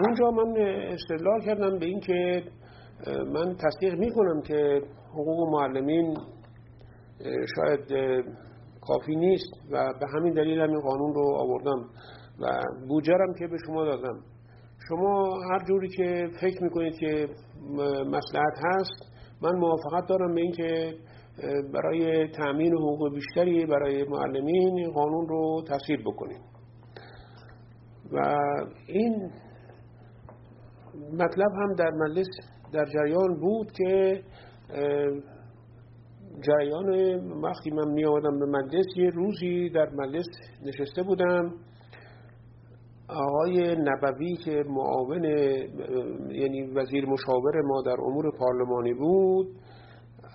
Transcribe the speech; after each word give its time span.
اونجا 0.00 0.30
من 0.30 0.56
استدلال 0.92 1.40
کردم 1.40 1.78
به 1.78 1.86
این 1.86 2.00
که 2.00 2.42
من 3.06 3.56
تصدیق 3.56 3.94
می‌کنم 3.94 4.42
که 4.42 4.82
حقوق 5.12 5.48
معلمین 5.52 6.16
شاید 7.56 7.80
کافی 8.80 9.16
نیست 9.16 9.52
و 9.70 9.92
به 10.00 10.06
همین 10.14 10.34
دلیل 10.34 10.60
همین 10.60 10.80
قانون 10.80 11.14
رو 11.14 11.36
آوردم 11.36 11.88
و 12.40 12.62
بوجرم 12.88 13.34
که 13.38 13.46
به 13.46 13.56
شما 13.66 13.84
دادم. 13.84 14.20
شما 14.88 15.28
هر 15.50 15.64
جوری 15.68 15.88
که 15.88 16.28
فکر 16.40 16.62
می‌کنید 16.62 16.94
که 16.98 17.28
مسلحت 18.06 18.58
هست 18.64 19.16
من 19.42 19.58
موافقت 19.58 20.08
دارم 20.08 20.34
به 20.34 20.40
اینکه 20.40 20.94
برای 21.74 22.28
تأمین 22.28 22.72
حقوق 22.72 23.14
بیشتری 23.14 23.66
برای 23.66 24.04
معلمین 24.04 24.90
قانون 24.90 25.28
رو 25.28 25.64
تصویب 25.68 26.00
بکنیم. 26.00 26.40
و 28.12 28.36
این 28.86 29.30
مطلب 31.12 31.52
هم 31.62 31.74
در 31.74 31.90
مجلس 31.90 32.26
در 32.72 32.84
جریان 32.84 33.40
بود 33.40 33.72
که 33.72 34.22
جریان 36.40 36.90
وقتی 37.42 37.70
من 37.70 37.90
می 37.92 38.04
آمدم 38.04 38.38
به 38.38 38.46
مجلس 38.46 38.86
یه 38.96 39.10
روزی 39.10 39.70
در 39.70 39.88
مجلس 39.90 40.26
نشسته 40.62 41.02
بودم. 41.02 41.54
آقای 43.08 43.76
نبوی 43.76 44.36
که 44.44 44.64
معاون 44.68 45.24
یعنی 46.30 46.62
وزیر 46.74 47.06
مشاور 47.06 47.62
ما 47.64 47.82
در 47.82 47.96
امور 48.00 48.24
پارلمانی 48.38 48.94
بود 48.94 49.46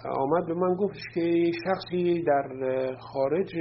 آمد 0.09 0.47
به 0.47 0.53
من 0.53 0.75
گفت 0.75 0.97
که 1.13 1.51
شخصی 1.65 2.23
در 2.23 2.47
خارج 2.99 3.51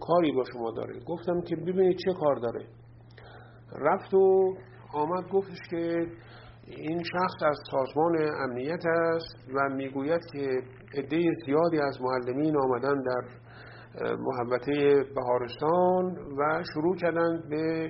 کاری 0.00 0.32
با 0.32 0.44
شما 0.52 0.70
داره. 0.70 1.00
گفتم 1.06 1.40
که 1.40 1.56
ببینید 1.56 1.96
چه 2.04 2.12
کار 2.20 2.34
داره. 2.34 2.66
رفت 3.78 4.14
و 4.14 4.54
آمد 4.94 5.28
گفتش 5.32 5.58
که 5.70 6.06
این 6.66 7.02
شخص 7.02 7.42
از 7.46 7.58
سازمان 7.70 8.16
امنیت 8.44 8.86
است 8.86 9.48
و 9.54 9.74
می‌گوید 9.74 10.20
که 10.32 10.48
عده 10.94 11.18
زیادی 11.46 11.78
از 11.78 11.98
معلمین 12.00 12.56
آمدن 12.56 13.02
در 13.02 13.22
محبته 14.18 15.04
بهارستان 15.14 16.16
و 16.38 16.62
شروع 16.74 16.96
کردن 16.96 17.48
به 17.50 17.88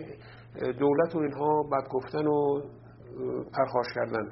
دولت 0.72 1.14
و 1.14 1.19
اینها 1.19 1.62
بد 1.62 1.89
گفتن 1.91 2.27
و 2.27 2.61
پرخاش 3.56 3.86
کردن. 3.95 4.28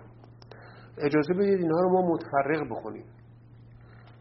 اجازه 0.99 1.35
بدید 1.35 1.61
اینها 1.61 1.81
رو 1.81 1.91
ما 1.93 2.13
متفرق 2.13 2.67
بکنیم. 2.71 3.05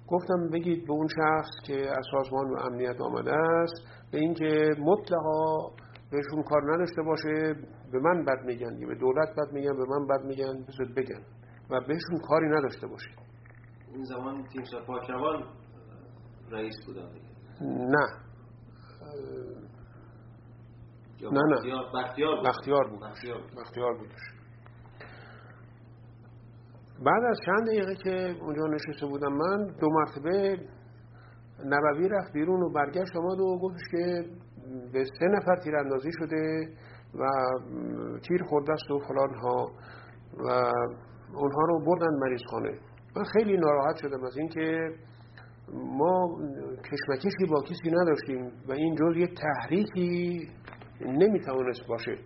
گفتم 0.07 0.49
بگید 0.53 0.87
به 0.87 0.93
اون 0.93 1.07
شخص 1.07 1.49
که 1.67 1.89
از 1.89 2.05
سازمان 2.11 2.59
امنیت 2.59 3.01
آمده 3.01 3.33
است 3.33 3.87
به 4.11 4.17
اینکه 4.17 4.69
مطلقا 4.79 5.69
بهشون 6.11 6.43
کار 6.43 6.73
نداشته 6.73 7.01
باشه 7.01 7.55
به 7.91 7.99
من 7.99 8.25
بد 8.25 8.45
میگن 8.45 8.87
به 8.87 8.95
دولت 8.95 9.29
بد 9.37 9.53
میگن 9.53 9.77
به 9.77 9.85
من 9.89 10.07
بد 10.07 10.25
میگن 10.25 10.63
بزد 10.67 10.93
بگن 10.95 11.21
و 11.69 11.79
بهشون 11.79 12.19
کاری 12.27 12.47
نداشته 12.49 12.87
باشه. 12.87 13.09
این 13.93 14.03
زمان 14.03 14.43
تیم 14.43 14.63
پاکروان 14.87 15.43
رئیس 16.51 16.75
بودن 16.85 17.09
نه. 17.61 18.27
نه 21.21 21.41
نه. 21.49 21.55
بختیار, 21.93 22.43
بختیار 22.43 22.87
بود. 22.89 22.99
بختیار 23.57 23.97
بودش 23.97 24.36
بعد 27.05 27.23
از 27.29 27.37
چند 27.45 27.67
دقیقه 27.67 27.95
که 27.95 28.35
اونجا 28.41 28.63
نشسته 28.67 29.05
بودم 29.05 29.33
من 29.33 29.65
دو 29.81 29.87
مرتبه 29.89 30.57
نبوی 31.65 32.09
رفت 32.09 32.33
بیرون 32.33 32.63
و 32.63 32.69
برگشت 32.69 33.15
آمد 33.15 33.39
و 33.39 33.59
گفتش 33.59 33.81
که 33.91 34.25
به 34.93 35.03
سه 35.19 35.25
نفر 35.25 35.55
تیراندازی 35.55 36.09
شده 36.19 36.67
و 37.19 37.25
تیر 38.27 38.43
خورده 38.43 38.73
است 38.73 38.91
و 38.91 38.99
فلان 38.99 39.35
ها 39.35 39.65
و 40.37 40.49
اونها 41.33 41.61
رو 41.67 41.85
بردن 41.85 42.17
مریض 42.19 42.41
خانه. 42.49 42.79
من 43.15 43.23
خیلی 43.23 43.57
ناراحت 43.57 43.95
شدم 43.95 44.23
از 44.23 44.37
اینکه 44.37 44.89
ما 45.73 46.37
کشمکشی 46.91 47.45
با 47.51 47.61
کسی 47.61 47.91
نداشتیم 47.91 48.51
و 48.67 48.71
این 48.71 48.95
جز 48.95 49.17
یک 49.17 49.39
تحریکی 49.41 50.49
نمی‌توانست 51.01 51.87
باشه. 51.89 52.17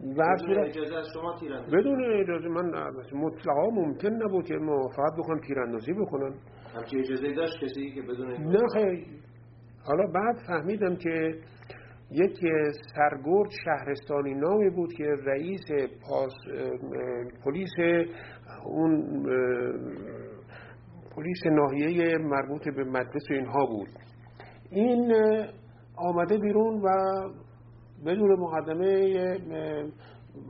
اجازه 0.00 0.96
از 0.96 1.06
شما 1.14 1.36
تیراندازی 1.40 1.76
بدون 1.76 2.20
اجازه 2.20 2.48
من 2.48 2.70
مطلقا 3.12 3.70
ممکن 3.72 4.08
نبود 4.08 4.44
که 4.44 4.54
فقط 4.96 5.12
بخوام 5.18 5.40
تیراندازی 5.40 5.92
بکنن 5.92 6.34
همچه 6.74 6.98
اجازه 6.98 7.32
داشت 7.32 7.64
کسی 7.64 7.90
که 7.90 8.02
بدون 8.02 8.30
نه 8.30 8.68
خیلی 8.74 9.06
حالا 9.86 10.06
بعد 10.06 10.36
فهمیدم 10.46 10.96
که 10.96 11.34
یک 12.10 12.38
سرگرد 12.94 13.50
شهرستانی 13.64 14.34
نامی 14.34 14.70
بود 14.70 14.92
که 14.92 15.04
رئیس 15.04 15.64
پاس 16.08 16.32
پلیس 17.44 17.72
اون 18.66 19.22
پلیس 21.16 21.46
ناحیه 21.46 22.18
مربوط 22.18 22.68
به 22.76 22.84
مدرسه 22.84 23.34
اینها 23.34 23.66
بود. 23.66 23.88
این 24.70 25.12
آمده 25.96 26.38
بیرون 26.38 26.82
و 26.82 26.88
بدون 28.06 28.40
مقدمه 28.40 29.14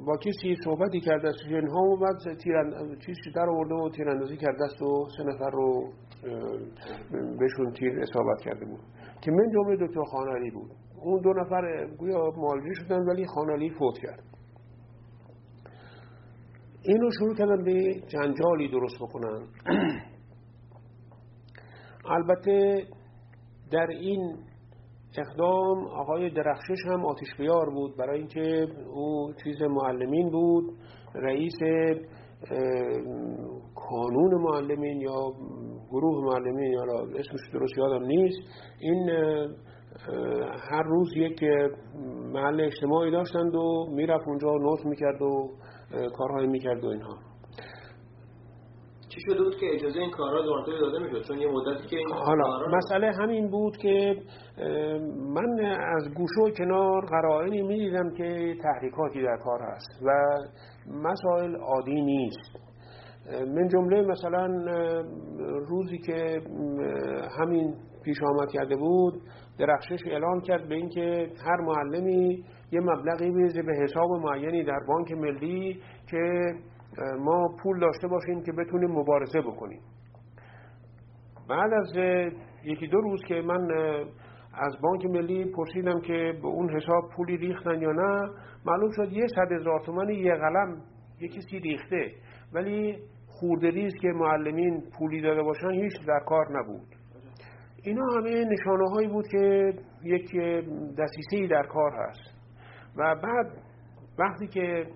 با 0.06 0.16
کسی 0.16 0.56
صحبتی 0.64 1.00
کرده 1.00 1.28
است. 1.28 1.38
و 1.72 1.96
بعد 1.96 2.38
تیران 2.38 2.98
چیز 3.06 3.16
در 3.34 3.48
آورده 3.48 3.74
و 3.74 3.90
تیراندازی 3.90 4.36
کرده 4.36 4.64
است 4.64 4.82
و 4.82 5.08
سه 5.16 5.24
نفر 5.24 5.50
رو 5.50 5.92
بهشون 7.40 7.72
تیر 7.72 8.00
اصابت 8.02 8.40
کرده 8.44 8.66
بود. 8.66 8.80
که 9.20 9.30
من 9.30 9.50
جمله 9.54 9.86
دکتر 9.86 10.02
خانالی 10.04 10.50
بود. 10.50 10.70
اون 11.02 11.20
دو 11.20 11.32
نفر 11.32 11.86
گویا 11.98 12.30
مالجی 12.36 12.74
شدن 12.74 12.98
ولی 12.98 13.26
خانالی 13.26 13.70
فوت 13.70 13.98
کرد. 13.98 14.24
اینو 16.82 17.10
شروع 17.18 17.34
کردن 17.34 17.64
به 17.64 18.00
جنجالی 18.06 18.68
درست 18.70 18.96
بکنن. 19.00 19.46
البته 22.16 22.86
در 23.72 23.86
این 23.86 24.38
اقدام 25.18 25.86
آقای 25.86 26.30
درخشش 26.30 26.86
هم 26.86 27.04
آتش 27.04 27.36
بیار 27.38 27.70
بود 27.70 27.96
برای 27.96 28.18
اینکه 28.18 28.66
او 28.94 29.32
چیز 29.44 29.62
معلمین 29.62 30.30
بود 30.30 30.64
رئیس 31.14 31.58
کانون 33.74 34.34
معلمین 34.42 35.00
یا 35.00 35.32
گروه 35.90 36.24
معلمین 36.24 36.72
یا 36.72 36.82
اسمش 37.02 37.40
درست 37.52 37.78
یادم 37.78 38.04
نیست. 38.04 38.38
این 38.80 39.10
هر 40.70 40.82
روز 40.82 41.16
یک 41.16 41.42
محل 42.32 42.60
اجتماعی 42.60 43.10
داشتند 43.10 43.54
و 43.54 43.86
می‌رفت 43.90 44.28
اونجا 44.28 44.48
نوت 44.50 44.86
می‌کرد 44.86 45.22
و 45.22 45.50
کارهای 46.16 46.46
می‌کرد 46.46 46.84
و 46.84 46.88
اینها. 46.88 47.33
چی 49.14 49.20
شده 49.20 49.42
بود 49.42 49.56
که 49.56 49.66
اجازه 49.74 50.00
این 50.00 50.10
کارها 50.10 50.42
دورتوی 50.42 50.80
داده 50.80 50.98
می‌شد؟ 50.98 51.22
چون 51.28 51.38
یه 51.38 51.48
مدتی 51.48 51.88
که 51.88 51.96
این 51.96 52.12
حالا 52.12 52.66
مسئله 52.76 53.12
همین 53.12 53.50
بود 53.50 53.76
که 53.76 54.16
من 55.34 55.64
از 55.96 56.14
گوشه 56.14 56.40
و 56.46 56.50
کنار 56.50 57.06
قرائنی 57.06 57.62
می‌دیدم 57.62 58.10
که 58.10 58.56
تحریکاتی 58.62 59.22
در 59.22 59.36
کار 59.44 59.60
هست 59.62 60.02
و 60.06 60.10
مسائل 60.92 61.56
عادی 61.56 62.00
نیست. 62.02 62.64
من 63.56 63.68
جمله 63.68 64.02
مثلا 64.02 64.46
روزی 65.68 65.98
که 65.98 66.40
همین 67.38 67.74
پیش 68.04 68.16
آمد 68.22 68.50
کرده 68.50 68.76
بود 68.76 69.22
درخشش 69.58 70.06
اعلام 70.06 70.40
کرد 70.40 70.68
به 70.68 70.74
اینکه 70.74 71.30
هر 71.46 71.60
معلمی 71.60 72.44
یه 72.72 72.80
مبلغی 72.80 73.30
بریزه 73.30 73.62
به 73.62 73.72
حساب 73.82 74.10
معینی 74.10 74.64
در 74.64 74.80
بانک 74.88 75.12
ملی 75.12 75.80
که 76.10 76.54
ما 77.18 77.48
پول 77.62 77.80
داشته 77.80 78.08
باشیم 78.08 78.42
که 78.42 78.52
بتونیم 78.52 78.90
مبارزه 78.90 79.40
بکنیم. 79.40 79.80
بعد 81.48 81.72
از 81.72 81.96
یکی 82.64 82.86
دو 82.86 83.00
روز 83.00 83.20
که 83.28 83.34
من 83.34 83.70
از 84.54 84.76
بانک 84.82 85.04
ملی 85.04 85.44
پرسیدم 85.44 86.00
که 86.00 86.38
به 86.42 86.46
اون 86.46 86.76
حساب 86.76 87.10
پولی 87.16 87.36
ریختن 87.36 87.82
یا 87.82 87.92
نه 87.92 88.30
معلوم 88.66 88.90
شد 88.90 89.12
یه 89.12 89.26
صد 89.26 89.52
هزار 89.52 89.80
تومن 89.80 90.10
یه 90.10 90.34
قلم 90.34 90.82
یه 91.20 91.28
کسی 91.28 91.58
ریخته. 91.58 92.12
ولی 92.52 92.98
خوردریز 93.28 93.92
که 94.00 94.08
معلمین 94.08 94.82
پولی 94.98 95.20
داده 95.20 95.42
باشن 95.42 95.70
هیچ 95.70 95.92
در 96.06 96.20
کار 96.26 96.58
نبود. 96.58 96.86
اینا 97.82 98.04
همه 98.16 98.44
نشانه 98.44 98.90
هایی 98.90 99.08
بود 99.08 99.26
که 99.28 99.74
یک 100.02 100.36
دسیسه 100.98 101.46
در 101.50 101.62
کار 101.62 101.92
هست. 101.92 102.34
و 102.96 103.14
بعد 103.14 103.46
وقتی 104.18 104.46
که 104.46 104.86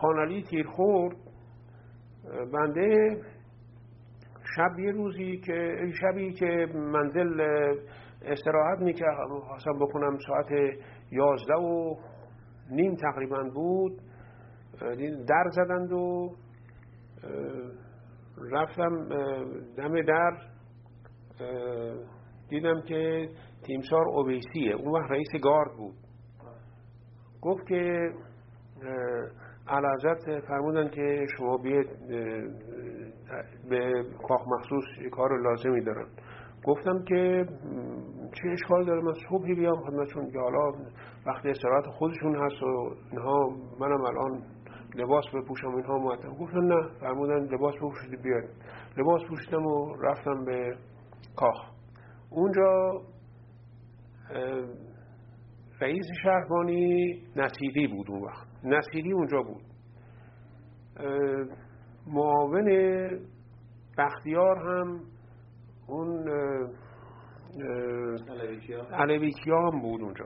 خانالی 0.00 0.42
تیر 0.42 0.66
خورد 0.66 1.16
بنده 2.52 3.20
شب 4.56 4.78
یه 4.78 4.92
روزی 4.92 5.36
که 5.36 5.76
شبی 6.00 6.32
که 6.32 6.66
منزل 6.74 7.40
استراحت 8.22 8.78
می‌کردم 8.78 9.78
بکنم 9.80 10.18
ساعت 10.26 10.76
یازده 11.10 11.54
و 11.54 11.94
نیم 12.70 12.94
تقریبا 12.94 13.42
بود. 13.54 14.00
در 15.28 15.44
زدند 15.50 15.92
و 15.92 16.34
رفتم 18.52 19.08
دم 19.76 20.02
در 20.02 20.32
دیدم 22.48 22.82
که 22.82 23.28
تیمسار 23.66 24.08
اویسیه 24.08 24.74
اون 24.74 24.92
وقت 24.92 25.10
رئیس 25.10 25.28
گارد 25.42 25.76
بود. 25.76 25.94
گفت 27.42 27.66
که 27.66 28.10
علازت 29.68 30.46
فرمودن 30.48 30.88
که 30.88 31.26
شما 31.38 31.56
بیاید 31.56 31.88
به 33.70 34.04
کاخ 34.28 34.40
مخصوص 34.48 34.84
کار 35.12 35.40
لازمی 35.40 35.84
دارن. 35.84 36.06
گفتم 36.64 37.04
که 37.04 37.46
چه 38.32 38.48
اشکال 38.52 38.84
داره؟ 38.84 39.00
من 39.00 39.12
صبحی 39.30 39.54
بیام 39.54 39.76
خدمتشون 39.76 40.30
که 40.30 40.38
حالا 40.38 40.72
وقتی 41.26 41.48
استراحت 41.48 41.86
خودشون 41.86 42.36
هست 42.36 42.62
و 42.62 42.94
اینها 43.10 43.48
منم 43.80 44.00
الان 44.00 44.42
لباس 44.94 45.24
بپوشم 45.34 45.68
اینها 45.68 45.98
معتم 45.98 46.28
گفتن 46.28 46.60
نه 46.60 46.88
فرمودن 47.00 47.54
لباس 47.54 47.74
بپوشید 47.74 48.22
بیاد 48.22 48.44
لباس 48.98 49.20
پوشیدم 49.28 49.66
و 49.66 49.96
رفتم 50.02 50.44
به 50.44 50.76
کاخ. 51.36 51.70
اونجا 52.30 53.02
رئیس 55.80 56.06
شهربانی 56.22 57.14
نصیری 57.36 57.86
بود 57.86 58.10
اون 58.10 58.22
وقت. 58.22 58.45
نصیری 58.66 59.12
اونجا 59.12 59.42
بود. 59.42 59.62
معاون 62.06 62.68
بختیار 63.98 64.58
هم 64.58 65.00
اون 65.86 66.28
علویکیا 68.92 69.60
هم 69.60 69.80
بود 69.80 70.00
اونجا. 70.02 70.24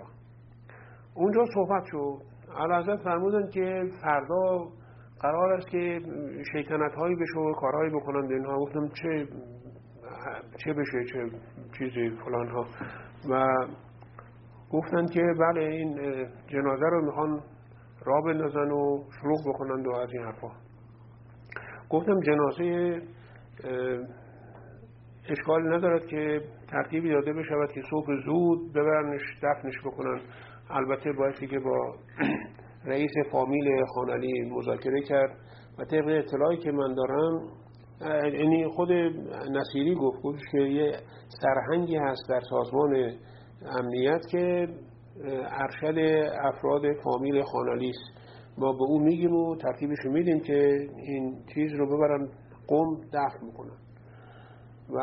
اونجا 1.14 1.44
صحبت 1.54 1.84
شد. 1.84 2.30
علازت 2.56 3.02
فرمودن 3.02 3.48
که 3.48 3.82
فردا 4.02 4.68
قرار 5.20 5.52
است 5.52 5.68
که 5.68 6.00
شیطنت 6.52 6.94
هایی 6.94 7.14
بشه 7.16 7.38
و 7.38 7.52
کارهایی 7.52 7.90
بکنند 7.90 8.32
اینها. 8.32 8.58
گفتم 8.58 8.88
چه 8.88 9.28
چه 10.64 10.72
بشه 10.72 11.04
چه 11.12 11.30
چیزی 11.78 12.16
فلان 12.24 12.48
ها 12.48 12.64
و 13.30 13.46
گفتن 14.72 15.06
که 15.06 15.22
بله 15.38 15.60
این 15.60 15.94
جنازه 16.46 16.86
رو 16.90 17.04
می‌خوان 17.04 17.40
را 18.04 18.20
بندازن 18.20 18.70
و 18.70 19.04
شروع 19.20 19.38
بکنند 19.46 19.86
و 19.86 19.92
از 19.92 20.08
این 20.12 20.22
حرفا. 20.22 20.48
گفتم 21.90 22.20
جنازه 22.20 23.02
اشکال 25.28 25.74
ندارد 25.74 26.06
که 26.06 26.40
ترتیبی 26.70 27.10
داده 27.10 27.32
بشود 27.32 27.72
که 27.72 27.82
صبح 27.90 28.06
زود 28.24 28.72
ببرنش 28.72 29.22
دفنش 29.42 29.80
بکنن. 29.84 30.20
البته 30.70 31.12
بایستی 31.12 31.46
که 31.46 31.58
با 31.58 31.94
رئیس 32.92 33.12
فامیل 33.32 33.84
خانلی 33.94 34.50
مذاکره 34.50 35.02
کرد 35.02 35.36
و 35.78 35.84
طبق 35.84 36.06
اطلاعی 36.08 36.56
که 36.56 36.72
من 36.72 36.94
دارم 36.94 37.60
یعنی 38.32 38.68
خود 38.68 38.92
نصیری 39.50 39.94
گفت 39.94 40.22
گفت 40.22 40.40
که 40.52 40.58
یه 40.58 40.92
سرهنگی 41.42 41.96
هست 41.96 42.28
در 42.28 42.40
سازمان 42.50 43.12
امنیت 43.78 44.20
که 44.30 44.68
ارشد 45.24 45.98
افراد 46.42 46.82
فامیل 47.04 47.42
خانالی 47.42 47.90
است. 47.90 48.20
ما 48.58 48.72
به 48.72 48.82
او 48.82 49.00
میگیم 49.00 49.34
و 49.34 49.56
ترتیبش 49.56 49.98
میدیم 50.04 50.40
که 50.40 50.88
این 50.96 51.44
چیز 51.54 51.72
رو 51.72 51.86
ببرن 51.86 52.28
قوم 52.68 53.00
دفن 53.12 53.46
می‌کنن. 53.46 53.76
و 54.94 55.00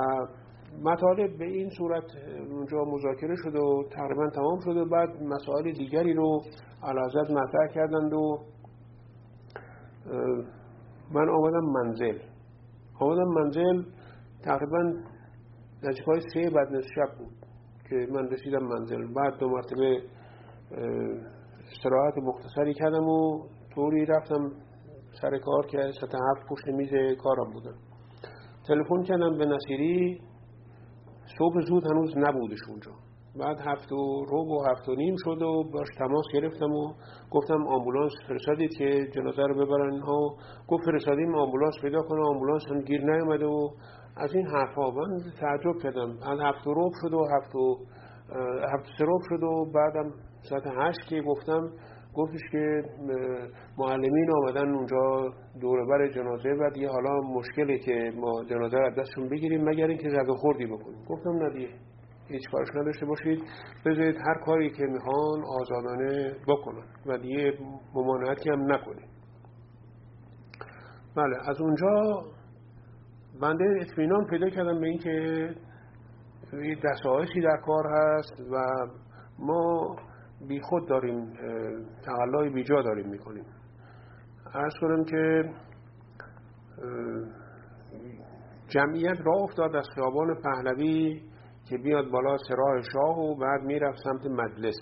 مطالب 0.83 1.37
به 1.37 1.45
این 1.45 1.69
صورت 1.69 2.03
اونجا 2.49 2.77
مذاکره 2.77 3.35
شد 3.35 3.55
و 3.55 3.83
تقریبا 3.91 4.29
تمام 4.29 4.59
شد 4.59 4.77
و 4.77 4.85
بعد 4.85 5.09
مسائل 5.23 5.71
دیگری 5.71 6.13
رو 6.13 6.41
علازت 6.83 7.31
مطرح 7.31 7.67
کردند 7.75 8.13
و 8.13 8.39
من 11.11 11.29
آمدم 11.29 11.65
منزل. 11.65 12.19
آمدم 12.99 13.27
منزل 13.27 13.83
تقریبا 14.43 14.93
نزدیک 15.83 16.07
های 16.07 16.21
سه 16.33 16.49
بعد 16.49 16.81
شب 16.81 17.17
بود. 17.17 17.46
که 17.89 18.07
من 18.12 18.30
رسیدم 18.30 18.63
منزل. 18.63 19.13
بعد 19.13 19.38
دو 19.39 19.50
مرتبه 19.50 20.01
استراحت 21.72 22.18
مختصری 22.18 22.74
کردم 22.74 23.04
و 23.10 23.48
طوری 23.75 24.06
رفتم 24.06 24.51
سر 25.22 25.38
کار 25.38 25.66
که 25.66 25.78
سطح 26.01 26.18
هفت 26.31 26.48
پشت 26.50 26.68
میز 26.68 26.89
کارم 27.24 27.51
بودم. 27.54 27.75
تلفن 28.68 29.04
کردم 29.04 29.38
به 29.38 29.45
نصیری. 29.45 30.22
صبح 31.39 31.62
زود 31.62 31.84
هنوز 31.86 32.13
نبودش 32.18 32.60
اونجا. 32.69 32.92
بعد 33.39 33.57
هفت 33.60 33.92
و 33.92 34.25
روب 34.30 34.48
و 34.48 34.63
هفت 34.69 34.89
و 34.89 34.95
نیم 34.95 35.16
شد 35.25 35.42
و 35.42 35.63
باش 35.74 35.88
تماس 35.98 36.25
گرفتم 36.34 36.72
و 36.72 36.94
گفتم 37.31 37.68
آمبولانس 37.68 38.12
فرستادید 38.28 38.72
که 38.78 39.07
جنازه 39.16 39.42
رو 39.42 39.66
ببرن. 39.66 40.00
ها 40.00 40.36
گفت 40.68 40.86
فرستادیم 40.86 41.36
آمبولانس 41.36 41.74
پیدا 41.81 42.01
کنه 42.01 42.22
آمبولانس 42.22 42.63
هم 42.69 42.81
گیر 42.81 43.01
نیومده 43.01 43.45
و 43.45 43.69
از 44.19 44.33
این 44.35 44.47
حرفا 44.47 44.89
من 44.91 45.19
تعجب 45.41 45.77
کردم. 45.83 46.09
از 46.09 46.39
هفت 46.39 46.67
و 46.67 46.73
روب 46.73 46.91
شد 47.01 47.13
و 47.13 47.25
هفت 47.35 47.55
و 47.55 47.77
هفت 48.73 48.85
سروب 48.97 49.21
شد 49.29 49.43
و 49.43 49.65
بعدم 49.75 50.13
ساعت 50.49 50.63
هشت 50.67 51.09
که 51.09 51.21
گفتم 51.21 51.71
گفتش 52.13 52.41
که 52.51 52.83
معلمین 53.77 54.31
آمدن 54.31 54.75
اونجا 54.75 55.29
بر 55.89 56.07
جنازه 56.07 56.49
و 56.49 56.69
دیگه 56.69 56.89
حالا 56.89 57.19
مشکلی 57.21 57.79
که 57.79 58.11
ما 58.15 58.43
جنازه 58.49 58.77
رو 58.77 58.91
دستشون 58.91 59.29
بگیریم 59.29 59.63
مگر 59.63 59.87
اینکه 59.87 60.09
زد 60.09 60.27
خوردی 60.27 60.65
بکنیم. 60.65 61.05
گفتم 61.09 61.45
ندیه 61.45 61.69
هیچ 62.27 62.49
کارش 62.51 62.67
نداشته 62.75 63.05
باشید 63.05 63.43
بذارید 63.85 64.15
هر 64.15 64.37
کاری 64.45 64.69
که 64.69 64.83
می‌خوان 64.83 65.43
آزادانه 65.61 66.35
بکنن 66.47 66.83
و 67.05 67.17
دیگه 67.17 67.53
ممانعتی 67.93 68.49
هم 68.49 68.71
نکنید. 68.71 69.09
بله 71.15 71.49
از 71.49 71.61
اونجا 71.61 72.21
بنده 73.42 73.66
اطمینان 73.81 74.25
پیدا 74.25 74.50
کردم 74.50 74.80
به 74.80 74.88
اینکه 74.88 75.50
دستایشی 76.84 77.42
در 77.42 77.57
کار 77.66 77.86
هست 77.88 78.39
و 78.51 78.57
ما 79.39 79.95
بی 80.48 80.62
خود 80.62 80.89
داریم 80.89 81.34
تقلای 82.06 82.50
بیجا 82.50 82.81
داریم 82.81 83.10
می‌کنیم. 83.10 83.45
ارز 84.54 84.74
کنم 84.81 85.04
که 85.04 85.44
جمعیت 88.68 89.18
را 89.25 89.34
افتاد 89.34 89.75
از 89.75 89.86
خیابان 89.95 90.36
پهلوی 90.42 91.22
که 91.69 91.78
بیاد 91.78 92.12
بالا 92.12 92.38
سراح 92.38 92.81
شاه 92.94 93.19
و 93.19 93.36
بعد 93.36 93.62
می‌رفت 93.62 93.98
سمت 94.04 94.25
مجلس. 94.25 94.75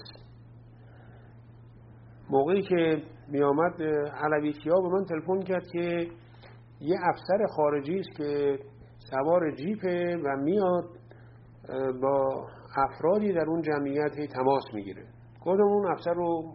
موقعی 2.30 2.62
که 2.62 3.04
میآمد 3.28 3.82
علویتی 4.24 4.70
ها 4.70 4.82
به 4.82 4.88
من 4.88 5.06
تلفن 5.06 5.40
کرد 5.40 5.64
که 5.74 6.08
یه 6.86 6.96
افسر 7.04 7.46
خارجی 7.56 8.00
است 8.00 8.18
که 8.18 8.60
سوار 8.98 9.56
جیپه 9.56 10.18
و 10.18 10.38
میاد 10.38 10.86
با 12.02 12.48
افرادی 12.78 13.34
در 13.34 13.46
اون 13.48 13.62
جمعیت 13.62 14.18
هی 14.18 14.28
تماس 14.28 14.64
می‌گیره. 14.74 15.06
گفتم 15.46 15.64
اون 15.64 15.92
افسر 15.92 16.14
رو 16.14 16.54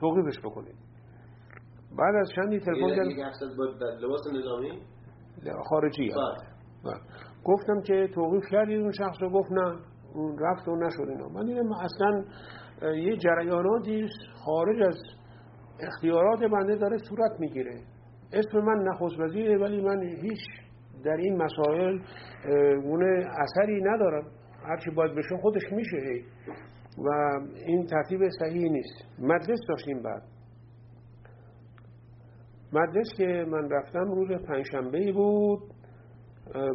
توقیفش 0.00 0.38
بکنید 0.44 0.74
بعد 1.98 2.14
از 2.14 2.30
چندی 2.36 2.60
تلفن 2.60 2.96
کرد 3.16 3.34
لباس 4.02 4.20
نظامی؟ 4.34 4.82
خارجی 5.68 6.08
بله. 6.08 6.48
بله. 6.84 7.00
گفتم 7.44 7.80
که 7.80 8.08
توقیف 8.14 8.44
کردید 8.50 8.80
اون 8.80 8.92
شخص 8.92 9.22
رو؟ 9.22 9.30
گفت 9.30 9.52
نه. 9.52 9.78
اون 10.14 10.38
رفت 10.38 10.68
و 10.68 10.76
نشد 10.76 11.08
اینا. 11.08 11.28
من 11.28 11.46
دیدم 11.46 11.72
اصلا 11.72 12.24
یه 12.94 13.16
جریاناتی 13.16 14.06
خارج 14.44 14.82
از 14.82 14.96
اختیارات 15.80 16.40
بنده 16.40 16.76
داره 16.76 16.98
صورت 16.98 17.40
می‌گیره. 17.40 17.80
اسم 18.34 18.58
من 18.58 18.82
نخست 18.82 19.20
وزیره 19.20 19.58
ولی 19.58 19.82
من 19.82 20.02
هیچ 20.02 20.40
در 21.04 21.16
این 21.16 21.42
مسائل 21.42 21.98
اون 22.84 23.26
اثری 23.42 23.82
ندارم. 23.82 24.24
هرچی 24.64 24.90
باید 24.90 25.14
بشه 25.14 25.36
خودش 25.42 25.62
میشه 25.72 25.96
هی. 25.96 26.24
و 26.98 27.10
این 27.66 27.86
ترتیب 27.86 28.20
صحیحی 28.40 28.68
نیست. 28.68 29.18
مجلس 29.18 29.58
داشتیم 29.68 30.02
بعد. 30.02 30.22
مجلس 32.72 33.08
که 33.16 33.44
من 33.48 33.70
رفتم 33.70 34.10
روز 34.10 34.28
پنجشنبه 34.48 35.12
بود 35.12 35.60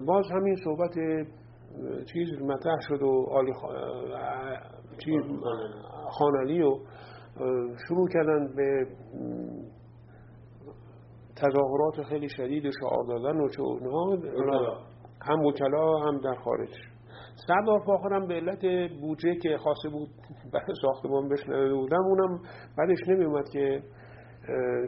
باز 0.05 0.25
همین 0.31 0.55
صحبت 0.63 0.93
چیز 2.13 2.41
مطرح 2.41 2.79
شد 2.79 3.01
و 3.01 3.25
آلی 3.31 3.53
چیز 4.97 5.21
خانلی 6.09 6.61
و 6.61 6.79
شروع 7.87 8.09
کردن 8.09 8.55
به 8.55 8.87
تظاهرات 11.41 12.03
خیلی 12.09 12.29
شدید 12.29 12.63
شعار 12.81 13.05
دادن 13.07 13.39
و 13.39 13.49
چه 13.49 13.63
هم 15.21 15.45
وکلا 15.45 15.99
هم 15.99 16.17
در 16.17 16.35
خارج. 16.35 16.69
سردار 17.47 17.79
فاخرم 17.85 18.27
به 18.27 18.33
علت 18.33 18.91
بودجه 19.01 19.35
که 19.35 19.57
خاصه 19.57 19.89
بود 19.89 20.09
برای 20.53 20.73
ساختمان 20.81 21.29
بهش 21.29 21.43
نداده 21.47 21.73
بودم 21.73 22.03
اونم 22.03 22.41
بعدش 22.77 22.97
نمیومد 23.07 23.49
که 23.53 23.83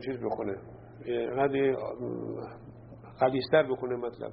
چیز 0.06 0.20
بکنه 0.20 0.56
قدی 1.38 1.74
قلیستر 3.20 3.64
بکنه 3.64 3.96
مطلب 3.96 4.32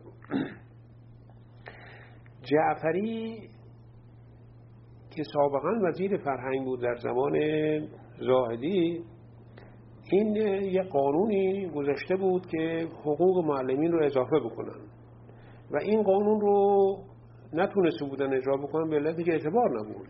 جعفری 2.42 3.48
که 5.16 5.22
سابقا 5.34 5.88
وزیر 5.88 6.16
فرهنگ 6.16 6.64
بود 6.64 6.82
در 6.82 6.94
زمان 6.94 7.32
زاهدی 8.20 9.04
این 10.10 10.36
یه 10.62 10.82
قانونی 10.82 11.70
گذاشته 11.70 12.16
بود 12.16 12.46
که 12.46 12.88
حقوق 13.00 13.44
معلمین 13.44 13.92
رو 13.92 14.04
اضافه 14.04 14.40
بکنن. 14.40 14.80
و 15.70 15.76
این 15.82 16.02
قانون 16.02 16.40
رو 16.40 16.96
نتونسته 17.52 18.06
بودن 18.06 18.34
اجرا 18.34 18.56
بکنن 18.56 18.90
به 18.90 18.96
علتی 18.96 19.24
که 19.24 19.32
اعتبار 19.32 19.70
نبود. 19.80 20.08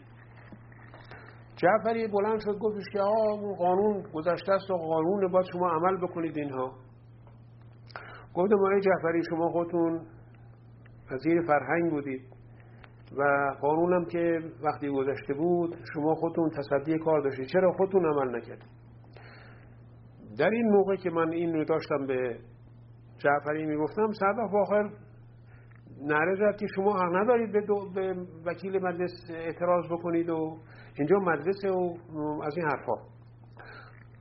جعفری 1.56 2.08
بلند 2.08 2.40
شد 2.40 2.58
گفتش 2.58 2.84
که 2.92 3.00
آقا 3.00 3.52
قانون 3.54 4.02
گذشته 4.12 4.52
است 4.52 4.70
و 4.70 4.76
قانون 4.76 5.32
باید 5.32 5.46
شما 5.52 5.68
عمل 5.70 5.96
بکنید 5.96 6.38
اینها. 6.38 6.72
گفتم 8.34 8.54
آقای 8.54 8.80
جعفری 8.80 9.22
شما 9.30 9.48
خودتون 9.48 10.00
وزیر 11.10 11.42
فرهنگ 11.46 11.90
بودید 11.90 12.20
و 13.16 13.22
قانونم 13.60 14.04
که 14.04 14.40
وقتی 14.62 14.88
گذشته 14.88 15.34
بود 15.34 15.76
شما 15.94 16.14
خودتون 16.14 16.50
تصدی 16.50 16.98
کار 16.98 17.20
داشتید. 17.20 17.46
چرا 17.46 17.72
خودتون 17.72 18.06
عمل 18.06 18.36
نکردید؟ 18.36 18.77
در 20.38 20.50
این 20.50 20.70
موقع 20.70 20.96
که 20.96 21.10
من 21.10 21.32
این 21.32 21.54
رو 21.54 21.64
داشتم 21.64 22.06
به 22.06 22.38
جعفری 23.18 23.66
می‌گفتم 23.66 24.12
صدف 24.12 24.54
آخر 24.54 24.90
نره 26.02 26.34
زد 26.34 26.58
که 26.58 26.66
شما 26.74 26.92
حق 26.92 27.16
ندارید 27.16 27.52
به, 27.52 27.60
به 27.94 28.14
وکیل 28.46 28.78
مجلس 28.82 29.10
اعتراض 29.30 29.86
بکنید 29.90 30.30
و 30.30 30.58
اینجا 30.98 31.16
مجلس 31.16 31.64
و 31.64 31.96
از 32.44 32.56
این 32.56 32.66
حرفا. 32.66 32.94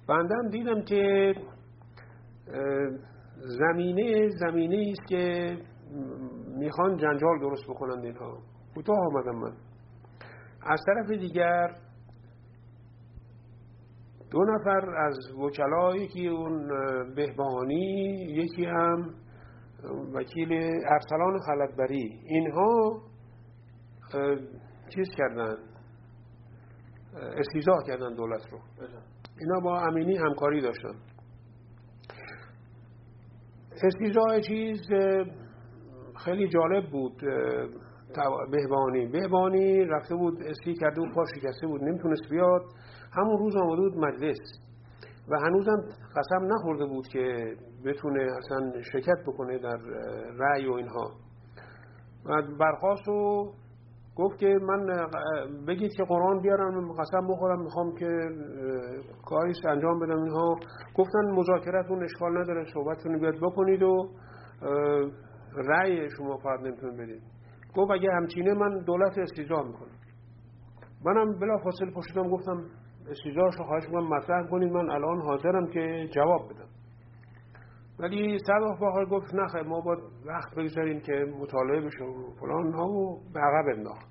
بندم 0.10 0.50
دیدم 0.50 0.82
که 0.82 1.34
زمینه 3.38 4.30
زمینه 4.30 4.92
است 4.92 5.08
که 5.08 5.58
می‌خوان 6.58 6.98
جنجال 6.98 7.40
درست 7.40 7.64
بکنند 7.70 8.06
اینها. 8.06 8.38
کوتاه 8.76 8.98
آمدم 8.98 9.36
من. 9.36 9.52
از 10.62 10.82
طرف 10.86 11.20
دیگر 11.20 11.76
دو 14.32 14.44
نفر 14.44 14.96
از 14.96 15.18
وکلا 15.40 15.96
یکی 15.96 16.28
اون 16.28 16.68
بهبانی 17.16 18.16
یکی 18.30 18.66
هم 18.66 19.14
وکیل 20.14 20.54
ارسلان 20.86 21.40
خلطبری 21.46 22.20
اینها 22.26 23.02
چیز 24.96 25.08
کردن؟ 25.18 25.56
استیزاه 27.38 27.78
کردن 27.88 28.16
دولت 28.16 28.42
رو. 28.52 28.58
بله. 28.58 28.88
اینا 29.40 29.60
با 29.64 29.80
امینی 29.80 30.18
همکاری 30.18 30.62
داشتن. 30.62 30.96
استیزاه 33.84 34.40
چیز 34.48 34.82
خیلی 36.26 36.48
جالب 36.48 36.92
بود 36.92 37.22
بهبانی 38.52 39.08
بهبانی 39.08 39.86
رفته 39.86 40.16
بود 40.16 40.38
اسکی 40.44 40.74
کرده 40.74 41.02
و 41.02 41.14
پا 41.16 41.24
شکسته 41.36 41.68
بود 41.68 41.84
نمی‌تونست 41.84 42.30
بیاد. 42.30 42.62
همون 43.18 43.38
روز 43.38 43.56
آمده 43.56 43.82
بود 43.82 43.98
مجلس. 43.98 44.38
و 45.30 45.40
هنوزم 45.40 45.82
قسم 46.16 46.46
نخورده 46.46 46.86
بود 46.86 47.08
که 47.08 47.56
بتونه 47.86 48.28
اصلا 48.38 48.82
شرکت 48.92 49.18
بکنه 49.28 49.58
در 49.60 49.78
رأی 50.40 50.68
و 50.68 50.74
اینها. 50.74 51.12
و 52.26 52.42
برخواست 52.60 53.08
و 53.08 53.52
گفت 54.16 54.38
که 54.40 54.60
من 54.62 55.08
بگید 55.68 55.92
که 55.94 56.04
قرآن 56.04 56.42
بیارم 56.42 56.92
قسم 56.92 57.28
بخورم 57.28 57.62
می‌خوام 57.62 57.96
که 57.96 58.10
کاریست 59.26 59.66
انجام 59.66 60.00
بدم 60.00 60.24
اینها. 60.24 60.56
گفتن 60.96 61.32
مذاکرتون 61.32 62.04
اشکال 62.04 62.38
نداره 62.38 62.66
صحبتتون 62.74 63.20
بیاد 63.20 63.36
بکنید 63.42 63.84
و 63.84 64.10
رأی 65.56 66.10
شما 66.18 66.38
فرد 66.38 66.60
نمیتون 66.60 66.98
بدید 66.98 67.22
گفت 67.76 67.92
اگه 67.92 68.10
همچینه 68.12 68.54
من 68.54 68.80
دولت 68.80 69.18
استیزا 69.18 69.64
می‌کنم. 69.64 69.98
منم 71.06 71.40
بلا 71.40 71.58
فاصل 71.58 71.92
پشتم 71.96 72.30
گفتم 72.30 72.64
استیزاش 73.10 73.56
رو 73.58 73.66
خواهش 73.66 73.84
می‌کنم 73.84 74.08
مطرح 74.08 74.50
کنید. 74.50 74.72
من 74.72 74.90
الان 74.90 75.22
حاضرم 75.22 75.68
که 75.68 76.10
جواب 76.12 76.42
بدم. 76.50 76.68
ولی 78.00 78.38
صداق 78.40 78.80
باقر 78.80 79.06
گفت 79.06 79.36
نخه 79.36 79.62
ما 79.62 79.82
باید 79.82 80.00
وقت 80.26 80.56
بگذاریم 80.56 81.00
که 81.00 81.14
مطالعه 81.40 81.82
بشه 81.82 82.04
و 82.04 82.32
فلان 82.40 82.74
ها 82.74 82.88
و 82.88 83.22
به 83.34 83.40
عقب 83.40 83.78
انداخت 83.78 84.08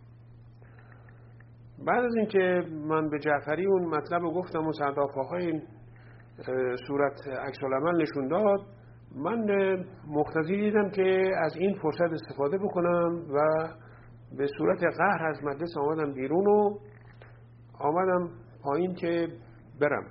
بعد 1.87 2.05
از 2.05 2.15
اینکه 2.17 2.62
من 2.88 3.09
به 3.09 3.19
جعفری 3.19 3.67
اون 3.67 3.85
مطلب 3.85 4.23
رو 4.23 4.31
گفتم 4.31 4.67
و 4.67 4.73
صداق 4.73 5.33
این 5.33 5.62
صورت 6.87 7.29
عکس 7.29 7.59
نشون 7.99 8.29
داد 8.29 8.61
من 9.17 9.47
مقتضی 10.09 10.57
دیدم 10.57 10.91
که 10.91 11.31
از 11.45 11.57
این 11.57 11.75
فرصت 11.83 12.12
استفاده 12.12 12.59
بکنم 12.59 13.23
و 13.35 13.69
به 14.38 14.47
صورت 14.59 14.85
قهر 14.99 15.26
از 15.26 15.45
مجلس 15.45 15.76
آمدم 15.76 16.12
بیرون 16.12 16.47
و 16.47 16.79
آمدم 17.81 18.31
پایین 18.66 18.94
که 18.94 19.28
برم. 19.80 20.06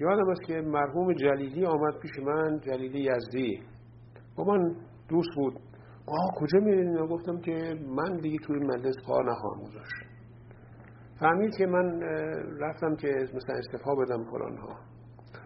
یادم 0.00 0.30
است 0.30 0.42
که 0.46 0.54
مرحوم 0.54 1.12
جلیلی 1.12 1.66
آمد 1.66 1.98
پیش 2.02 2.10
من 2.26 2.60
جلیلی 2.60 3.00
یزدی. 3.00 3.62
با 4.36 4.44
من 4.44 4.74
دوست 5.08 5.28
بود. 5.36 5.54
آه 6.06 6.34
کجا 6.40 6.58
میرین 6.58 7.06
گفتم 7.06 7.40
که 7.40 7.74
من 7.96 8.16
دیگه 8.16 8.38
توی 8.46 8.58
مجلس 8.58 8.94
کار 9.06 9.30
نخواهم 9.30 9.60
گذاشت. 9.62 9.94
فهمید 11.20 11.56
که 11.58 11.66
من 11.66 12.00
رفتم 12.60 12.96
که 12.96 13.08
مثلا 13.08 13.56
استفا 13.58 13.94
بدم 13.94 14.24
فلان 14.30 14.56
ها 14.56 14.74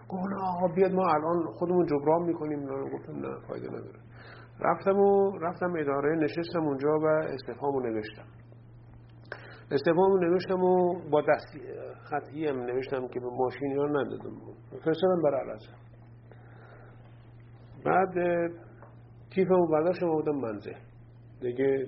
گفت 0.09 0.33
آقا 0.43 0.75
بیاد 0.75 0.93
ما 0.93 1.03
الان 1.15 1.47
خودمون 1.59 1.87
جبران 1.87 2.23
می‌کنیم. 2.23 2.61
گفتم 2.93 3.13
نه 3.13 3.37
فایده 3.49 3.69
نداره. 3.69 4.01
رفتم 4.61 4.97
و 4.97 5.39
رفتم 5.39 5.73
اداره 5.79 6.17
نشستم 6.17 6.63
اونجا 6.63 6.89
و 6.89 7.07
استفامو 7.07 7.81
نوشتم. 7.81 8.42
استفامو 9.73 10.17
نوشتم 10.17 10.63
و 10.63 10.95
با 11.11 11.21
دستی 11.21 11.61
خطی 12.05 12.47
هم 12.47 12.61
نوشتم 12.61 13.09
که 13.09 13.21
به 13.21 13.27
ماشین 13.27 13.79
ها 13.79 13.87
ندادم 13.87 14.33
فرستادم 14.85 15.23
برای 15.23 15.41
علازه 15.41 15.69
بعد 17.85 18.15
کیفمو 19.31 19.67
برداشتم 19.67 20.07
و 20.07 20.15
بودم 20.15 20.37
منزه 20.37 20.77
دیگه 21.41 21.87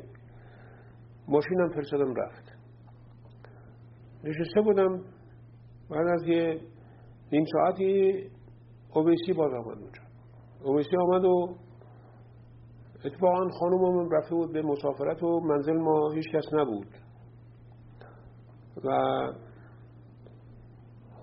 ماشینم 1.29 1.69
فرستادم 1.69 2.15
رفت. 2.15 2.57
نشسته 4.25 4.61
بودم. 4.61 5.01
بعد 5.91 6.07
از 6.15 6.23
یه 6.27 6.61
نیم 7.33 7.45
ساعتی 7.53 8.13
اوبیسی 8.95 9.33
باز 9.33 9.53
آمد 9.53 9.79
اونجا. 9.79 10.03
اوبیسی 10.65 10.97
آمد 10.97 11.25
و 11.25 11.57
اتفاقا 13.05 13.49
خانم 13.49 14.09
رفته 14.13 14.35
بود 14.35 14.53
به 14.53 14.63
مسافرت 14.63 15.23
و 15.23 15.41
منزل 15.41 15.77
ما 15.77 16.11
هیچ 16.15 16.25
کس 16.33 16.45
نبود. 16.53 17.04
و 18.85 18.89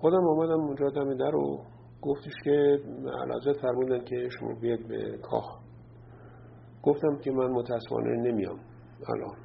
خودم 0.00 0.24
آمدم 0.28 0.60
اونجا 0.60 0.88
دم 0.88 1.14
در 1.14 1.34
و 1.36 1.60
گفتش 2.02 2.32
که 2.44 2.78
علازت 3.22 3.60
فرمودن 3.60 4.04
که 4.04 4.28
شما 4.38 4.54
بیاد 4.60 4.88
به 4.88 5.18
کاخ. 5.22 5.62
گفتم 6.82 7.18
که 7.18 7.30
من 7.30 7.50
متاسفانه 7.50 8.30
نمیام 8.30 8.58
الان. 9.08 9.36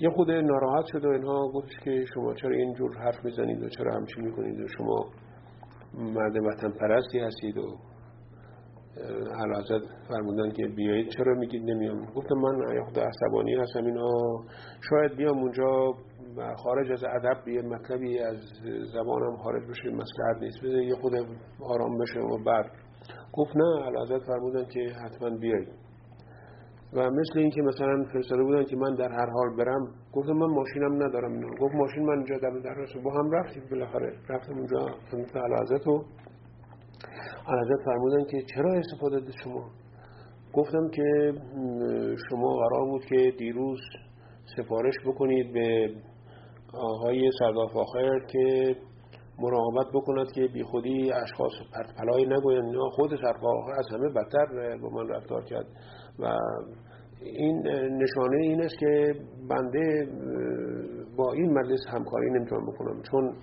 یه 0.00 0.10
خود 0.10 0.30
ناراحت 0.30 0.84
شد 0.86 1.04
و 1.04 1.08
اینها 1.08 1.48
گفتش 1.48 1.78
که 1.84 2.04
شما 2.14 2.34
چرا 2.34 2.56
اینجور 2.56 2.98
حرف 2.98 3.24
می‌زنید 3.24 3.62
و 3.62 3.68
چرا 3.68 3.94
همچین 3.94 4.24
می‌کنید 4.24 4.60
و 4.60 4.68
شما 4.68 5.06
مرد 5.94 6.36
وطن 6.36 6.70
پرستی 6.70 7.18
هستید 7.18 7.58
و 7.58 7.76
علازت 9.44 9.86
فرمودن 10.08 10.50
که 10.50 10.66
بیایید. 10.66 11.08
چرا 11.08 11.34
میگید 11.34 11.70
نمیام؟ 11.70 12.04
گفتم 12.04 12.34
من 12.34 12.82
خود 12.84 12.98
عصبانی 12.98 13.54
هستم 13.54 13.84
اینا. 13.84 14.10
شاید 14.90 15.16
بیام 15.16 15.38
اونجا 15.38 15.94
و 16.36 16.54
خارج 16.54 16.92
از 16.92 17.04
ادب 17.04 17.48
یه 17.48 17.62
مطلبی 17.62 18.18
از 18.18 18.36
زبانم 18.94 19.36
خارج 19.36 19.62
بشه 19.70 19.90
مسئله 19.90 20.40
نیست. 20.40 20.58
بذار 20.64 20.82
یه 20.82 20.94
خود 20.94 21.12
آرام 21.60 21.98
بشه 21.98 22.20
و 22.20 22.44
بعد. 22.44 22.66
گفت 23.32 23.56
نه 23.56 23.84
علازت 23.84 24.26
فرمودن 24.26 24.64
که 24.64 24.80
حتما 25.04 25.30
بیایید. 25.30 25.68
و 26.92 27.10
مثل 27.10 27.38
اینکه 27.38 27.62
مثلا 27.62 28.04
فرستاده 28.12 28.42
بودن 28.42 28.64
که 28.64 28.76
من 28.76 28.94
در 28.94 29.12
هر 29.12 29.30
حال 29.30 29.56
برم 29.56 29.88
گفتم 30.12 30.32
من 30.32 30.46
ماشینم 30.46 30.94
ندارم 31.02 31.32
اینو. 31.32 31.48
گفت 31.60 31.74
ماشین 31.74 32.02
من 32.02 32.14
اینجا 32.14 32.38
در 32.38 32.50
درس 32.50 32.88
با 33.04 33.12
هم 33.12 33.30
رفتیم 33.30 33.62
بالاخره. 33.70 34.12
رفتم 34.28 34.54
اونجا 34.54 34.78
خدمت 35.10 35.36
علازت 35.36 35.86
و 35.86 36.04
علازت 37.48 37.84
فرمودن 37.84 38.24
که 38.24 38.42
چرا 38.54 38.72
استفاده 38.72 39.20
دید 39.20 39.34
شما؟ 39.44 39.70
گفتم 40.52 40.88
که 40.88 41.32
شما 42.30 42.56
قرار 42.56 42.84
بود 42.84 43.04
که 43.04 43.32
دیروز 43.38 43.78
سفارش 44.56 44.94
بکنید 45.06 45.52
به 45.52 45.94
آقای 46.80 47.30
سرداف 47.38 47.76
آخر 47.76 48.18
که 48.32 48.76
مراقبت 49.38 49.86
بکند 49.94 50.32
که 50.32 50.48
بی 50.48 50.62
خودی 50.62 51.12
اشخاص 51.12 51.52
پرتپلای 51.74 52.26
نگویند. 52.26 52.74
خود 52.92 53.10
سرداف 53.10 53.44
آخر 53.44 53.72
از 53.78 53.86
همه 53.92 54.08
بدتر 54.08 54.76
با 54.82 54.88
من 54.88 55.08
رفتار 55.08 55.44
کرد. 55.44 55.66
و 56.18 56.38
این 57.22 57.68
نشانه 58.02 58.36
این 58.42 58.62
است 58.62 58.78
که 58.78 59.14
بنده 59.50 60.06
با 61.16 61.32
این 61.32 61.52
مجلس 61.58 61.80
همکاری 61.88 62.30
نمی‌تونم 62.30 62.66
بکنم. 62.66 63.02
چون 63.10 63.34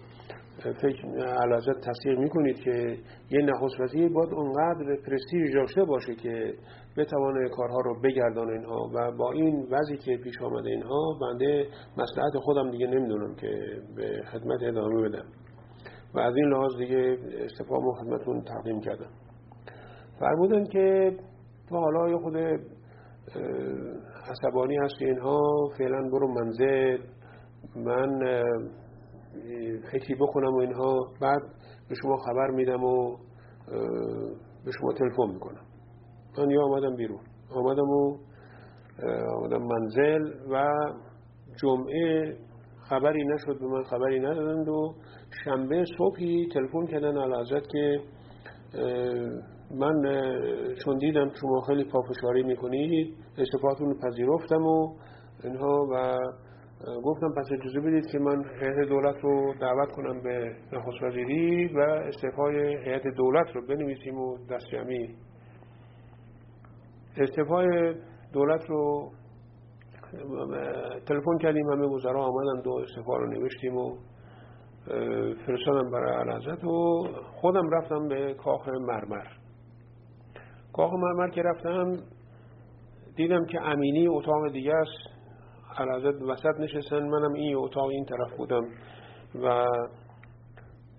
فکر 0.71 1.07
علازت 1.17 1.89
تصدیق 1.89 2.19
می‌کنید 2.19 2.59
که 2.59 2.97
یه 3.29 3.41
نخست 3.41 3.79
وزیر 3.79 4.13
باید 4.13 4.33
اونقدر 4.33 4.95
پرستیژ 5.05 5.53
داشته 5.53 5.83
باشه 5.83 6.15
که 6.15 6.53
بتوانه 6.97 7.49
کارها 7.49 7.79
رو 7.81 8.01
بگردان 8.01 8.49
اینها. 8.49 8.89
و 8.95 9.11
با 9.11 9.31
این 9.31 9.67
وضعی 9.71 9.97
که 9.97 10.17
پیش 10.17 10.41
آمده 10.41 10.69
اینها 10.69 11.17
بنده 11.21 11.67
مسلحت 11.97 12.37
خودم 12.37 12.71
دیگه 12.71 12.87
نمی‌دونم 12.87 13.35
که 13.35 13.81
به 13.95 14.23
خدمت 14.31 14.63
ادامه 14.63 15.09
بدم. 15.09 15.25
و 16.13 16.19
از 16.19 16.35
این 16.35 16.45
لحاظ 16.45 16.77
دیگه 16.77 17.17
استفاده 17.45 17.85
خدمتون 18.01 18.41
تقدیم 18.41 18.79
کردم. 18.79 19.09
فرمودن 20.19 20.63
که 20.63 21.17
تو 21.69 21.75
حالا 21.75 22.17
خود 22.17 22.37
عصبانی 24.31 24.77
هست 24.77 25.01
اینها 25.01 25.41
فعلا 25.77 26.09
برو 26.11 26.27
منزل. 26.27 26.97
من 27.75 28.19
فکری 29.91 30.15
بکنم 30.15 30.53
و 30.53 30.57
اینها 30.57 30.99
بعد 31.21 31.41
به 31.89 31.95
شما 32.01 32.17
خبر 32.17 32.47
میدم 32.47 32.83
و 32.83 33.17
به 34.65 34.71
شما 34.79 34.93
تلفن 34.93 35.33
می‌کنم. 35.33 35.61
من 36.37 36.49
یا 36.49 36.63
آمدم 36.63 36.95
بیرون. 36.95 37.19
آمدم 37.55 37.89
و 37.89 38.17
آمدم 39.37 39.61
منزل 39.63 40.33
و 40.51 40.65
جمعه 41.61 42.35
خبری 42.89 43.23
نشد 43.23 43.59
به 43.59 43.67
من 43.67 43.83
خبری 43.83 44.19
ندادند 44.19 44.69
و 44.69 44.93
شنبه 45.43 45.85
صبحی 45.97 46.47
تلفن 46.53 46.85
کردن 46.85 47.17
علازت 47.17 47.67
که 47.67 47.99
من 49.71 50.01
چون 50.85 50.97
دیدم 50.97 51.31
شما 51.41 51.61
خیلی 51.61 51.83
پافشاری 51.83 52.43
می‌کنید 52.43 53.15
استفادتون 53.37 53.93
پذیرفتم 53.93 54.65
و 54.65 54.95
اینها 55.43 55.87
و 55.91 56.17
گفتم 57.03 57.33
پس 57.37 57.45
اجازه 57.51 57.79
بدید 57.79 58.05
که 58.11 58.19
من 58.19 58.43
هیئت 58.61 58.89
دولت 58.89 59.15
رو 59.21 59.53
دعوت 59.61 59.91
کنم 59.91 60.21
به 60.21 60.55
نخست 60.73 61.03
وزیری 61.03 61.67
و 61.67 61.79
استعفای 61.79 62.77
هیئت 62.85 63.07
دولت 63.07 63.55
رو 63.55 63.67
بنویسیم 63.67 64.17
و 64.17 64.37
دست 64.49 64.65
جمعی. 64.71 65.15
استعفای 67.17 67.95
دولت 68.33 68.65
رو 68.69 69.11
تلفن 71.07 71.37
کردیم 71.41 71.69
همه 71.71 71.85
وزرا 71.85 72.25
آمدن 72.25 72.61
دو 72.63 72.71
استعفا 72.71 73.17
رو 73.17 73.27
نوشتیم 73.27 73.77
و 73.77 73.97
فرستادم 75.45 75.91
برای 75.91 76.13
علازت 76.13 76.63
و 76.63 77.07
خودم 77.41 77.69
رفتم 77.69 78.07
به 78.07 78.33
کاخ 78.33 78.67
مرمر. 78.67 79.25
کاخ 80.73 80.93
مرمر 80.93 81.29
که 81.29 81.41
رفتم 81.41 81.97
دیدم 83.15 83.45
که 83.45 83.61
امینی 83.61 84.07
اتاق 84.07 84.51
دیگه 84.51 84.73
است. 84.73 85.12
علازت 85.77 86.21
وسط 86.21 86.59
نشستن 86.59 87.03
منم 87.03 87.33
این 87.33 87.55
اتاق 87.55 87.85
این 87.85 88.05
طرف 88.05 88.37
بودم. 88.37 88.63
و 89.35 89.65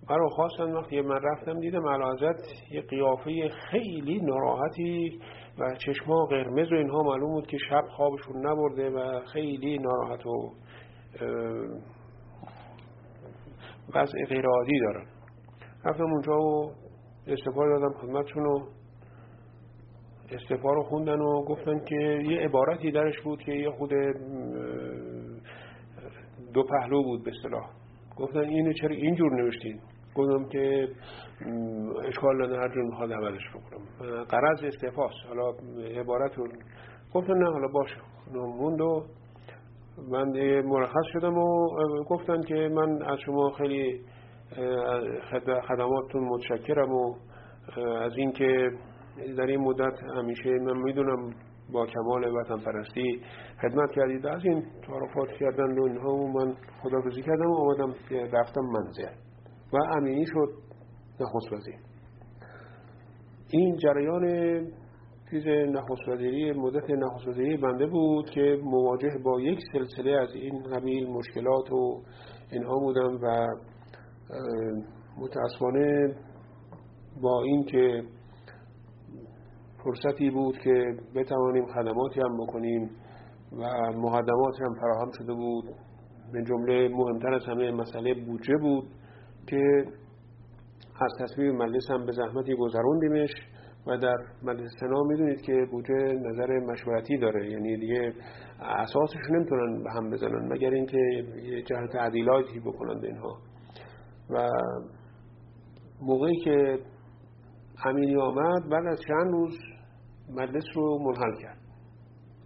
برای 0.08 0.28
خواستن 0.30 0.72
وقتی 0.72 1.00
من 1.00 1.20
رفتم 1.22 1.60
دیدم 1.60 1.88
علازت 1.88 2.42
یه 2.70 2.80
قیافه 2.80 3.48
خیلی 3.70 4.20
ناراحتی 4.20 5.20
و 5.58 5.74
چشما 5.86 6.24
قرمز 6.24 6.72
و 6.72 6.74
اینها 6.74 7.02
معلوم 7.02 7.32
بود 7.32 7.46
که 7.46 7.58
شب 7.70 7.84
خوابشون 7.96 8.46
نبرده 8.46 8.90
و 8.90 9.20
خیلی 9.32 9.78
ناراحت 9.78 10.26
و 10.26 10.50
وضع 13.94 14.24
غیر 14.28 14.46
عادی 14.46 14.80
دارن 14.80 15.06
رفتم 15.84 16.04
اونجا 16.04 16.38
و 16.38 16.72
استفاده 17.26 17.70
دادم 17.70 17.92
خدمتشون 18.00 18.46
و 18.46 18.58
استفا 20.30 20.72
رو 20.72 20.82
خوندن 20.82 21.20
و 21.20 21.44
گفتن 21.44 21.84
که 21.84 21.96
یه 22.30 22.40
عبارتی 22.40 22.90
درش 22.90 23.20
بود 23.20 23.42
که 23.42 23.52
یه 23.52 23.70
خود 23.70 23.90
دو 26.54 26.62
پهلو 26.62 27.02
بود 27.02 27.24
به 27.24 27.30
صلاح 27.42 27.70
گفتن 28.16 28.40
اینو 28.40 28.72
چرا 28.72 28.94
اینجور 28.94 29.42
نوشتین؟ 29.42 29.80
گفتم 30.14 30.48
که 30.48 30.88
اشکال 32.08 32.44
نداره 32.44 32.60
هر 32.60 32.74
جور 32.74 32.84
می‌خواد 32.84 33.12
عملش 33.12 33.42
بکنم. 33.50 34.24
قرض 34.24 34.64
استفاست 34.64 35.16
حالا 35.28 35.52
عبارت 36.00 36.34
رو 36.38 36.48
گفتن 37.14 37.34
نه 37.34 37.50
حالا 37.50 37.68
باشه. 37.68 37.96
موند 38.34 38.80
و 38.80 39.04
من 40.08 40.28
مرخص 40.60 41.06
شدم 41.12 41.38
و 41.38 41.68
گفتن 42.08 42.40
که 42.40 42.54
من 42.54 43.02
از 43.02 43.18
شما 43.26 43.50
خیلی 43.50 44.00
خدماتتون 45.68 46.24
متشکرم 46.28 46.92
و 46.92 47.14
از 48.00 48.12
اینکه 48.16 48.70
در 49.36 49.46
این 49.46 49.60
مدت 49.60 50.02
همیشه 50.16 50.50
من 50.50 50.82
می‌دونم 50.82 51.30
با 51.72 51.86
کمال 51.86 52.24
وطن 52.24 52.64
پرستی 52.64 53.20
خدمت 53.62 53.90
کردید. 53.96 54.26
از 54.26 54.44
این 54.44 54.62
تعارفات 54.86 55.28
کردن 55.40 55.78
و 55.78 55.82
اینها 55.82 56.14
و 56.14 56.32
من 56.32 56.54
خدافزی 56.82 57.22
کردم 57.22 57.50
و 57.50 57.54
آمدم 57.54 57.94
رفتم 58.32 58.60
منزل. 58.60 59.14
و 59.72 59.76
امینی 59.96 60.26
شد 60.26 60.48
نخست 61.20 61.52
وزیر 61.52 61.74
این 63.50 63.76
جریان 63.76 64.24
چیز 65.30 65.46
نخست 65.46 66.08
وزیری 66.08 66.52
مدت 66.52 66.90
نخست 66.90 67.28
وزیری 67.28 67.56
بنده 67.56 67.86
بود 67.86 68.30
که 68.30 68.58
مواجه 68.64 69.18
با 69.24 69.40
یک 69.40 69.58
سلسله 69.72 70.10
از 70.10 70.34
این 70.34 70.62
قبیل 70.62 71.10
مشکلات 71.10 71.72
و 71.72 72.02
اینها 72.52 72.78
بودم 72.78 73.18
و 73.22 73.46
متاسفانه 75.18 76.16
با 77.22 77.42
این 77.42 77.64
که 77.64 78.02
فرصتی 79.84 80.30
بود 80.30 80.58
که 80.58 80.96
بتوانیم 81.14 81.66
خدماتی 81.66 82.20
هم 82.20 82.36
بکنیم 82.36 82.90
و 83.52 83.62
مقدماتی 83.96 84.64
هم 84.64 84.74
فراهم 84.74 85.10
شده 85.18 85.32
بود. 85.34 85.64
به 86.32 86.42
جمله 86.42 86.88
مهمتر 86.88 87.34
از 87.34 87.44
همه 87.46 87.70
مسئله 87.70 88.14
بودجه 88.14 88.56
بود 88.56 88.84
که 89.46 89.84
از 91.00 91.12
تصویب 91.20 91.54
مجلس 91.54 91.90
هم 91.90 92.06
به 92.06 92.12
زحمتی 92.12 92.54
گذروندیمش 92.56 93.30
و 93.86 93.98
در 93.98 94.16
مجلس 94.42 94.70
سنا 94.80 95.02
می‌دونید 95.02 95.40
که 95.40 95.66
بودجه 95.70 96.12
نظر 96.12 96.58
مشورتی 96.58 97.18
داره. 97.18 97.50
یعنی 97.50 97.76
دیگه 97.76 98.12
اساسش 98.60 99.30
نمی‌تونن 99.30 99.82
به 99.82 99.90
هم 99.90 100.10
بزنن 100.10 100.52
مگر 100.52 100.70
اینکه 100.70 100.98
یه 101.42 101.62
جهت 101.62 101.92
تعدیلاتی 101.92 102.60
بکنند 102.60 103.04
اینها. 103.04 103.38
و 104.30 104.48
موقعی 106.02 106.36
که 106.44 106.78
امینی 107.84 108.16
آمد 108.16 108.68
بعد 108.70 108.86
از 108.86 109.00
چند 109.08 109.32
روز 109.32 109.58
مجلس 110.30 110.64
رو 110.74 110.98
منحل 110.98 111.42
کرد. 111.42 111.58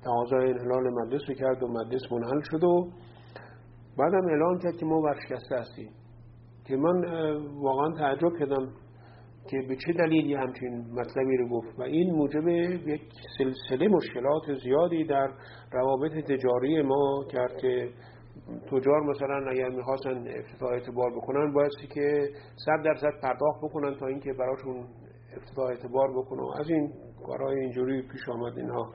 تقاضای 0.04 0.50
انحلال 0.50 0.90
مجلس 0.90 1.22
رو 1.28 1.34
کرد 1.34 1.62
و 1.62 1.68
مجلس 1.68 2.12
منحل 2.12 2.40
شد 2.50 2.64
و 2.64 2.90
بعدم 3.98 4.26
اعلان 4.28 4.58
کرد 4.58 4.76
که 4.76 4.86
ما 4.86 5.00
ورشکسته 5.00 5.56
هستیم. 5.56 5.90
که 6.66 6.76
من 6.76 7.04
واقعا 7.62 7.92
تعجب 7.98 8.38
کردم 8.38 8.68
که 9.50 9.56
به 9.68 9.76
چه 9.76 9.92
دلیلی 9.92 10.34
همچین 10.34 10.78
مطلبی 10.92 11.36
رو 11.36 11.48
گفت. 11.48 11.78
و 11.78 11.82
این 11.82 12.14
موجب 12.14 12.48
یک 12.48 13.02
سلسله 13.38 13.88
مشکلات 13.88 14.42
زیادی 14.62 15.04
در 15.04 15.30
روابط 15.72 16.12
تجاری 16.12 16.82
ما 16.82 17.24
کرد 17.32 17.56
که 17.56 17.88
تجار 18.70 19.00
مثلا 19.00 19.50
اگر 19.50 19.68
می‌خواستن 19.68 20.24
افتتاح 20.38 20.72
اعتبار 20.72 21.10
بکنن 21.16 21.52
بایستی 21.52 21.86
که 21.86 22.28
صد 22.66 22.84
درصد 22.84 23.20
پرداخت 23.22 23.58
بکنن 23.62 23.94
تا 23.94 24.06
اینکه 24.06 24.32
براشون 24.32 24.86
افتتاح 25.36 25.66
اعتبار 25.66 26.08
بکنن. 26.16 26.60
از 26.60 26.70
این 26.70 26.92
کارهای 27.26 27.61
اینجوری 27.61 28.02
پیش 28.02 28.28
آمد 28.28 28.59
اینها. 28.59 28.92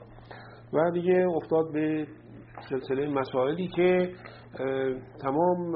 و 0.72 0.90
دیگه 0.90 1.26
افتاد 1.36 1.72
به 1.72 2.06
سلسله 2.70 3.08
مسائلی 3.08 3.68
که 3.68 4.12
تمام 5.22 5.74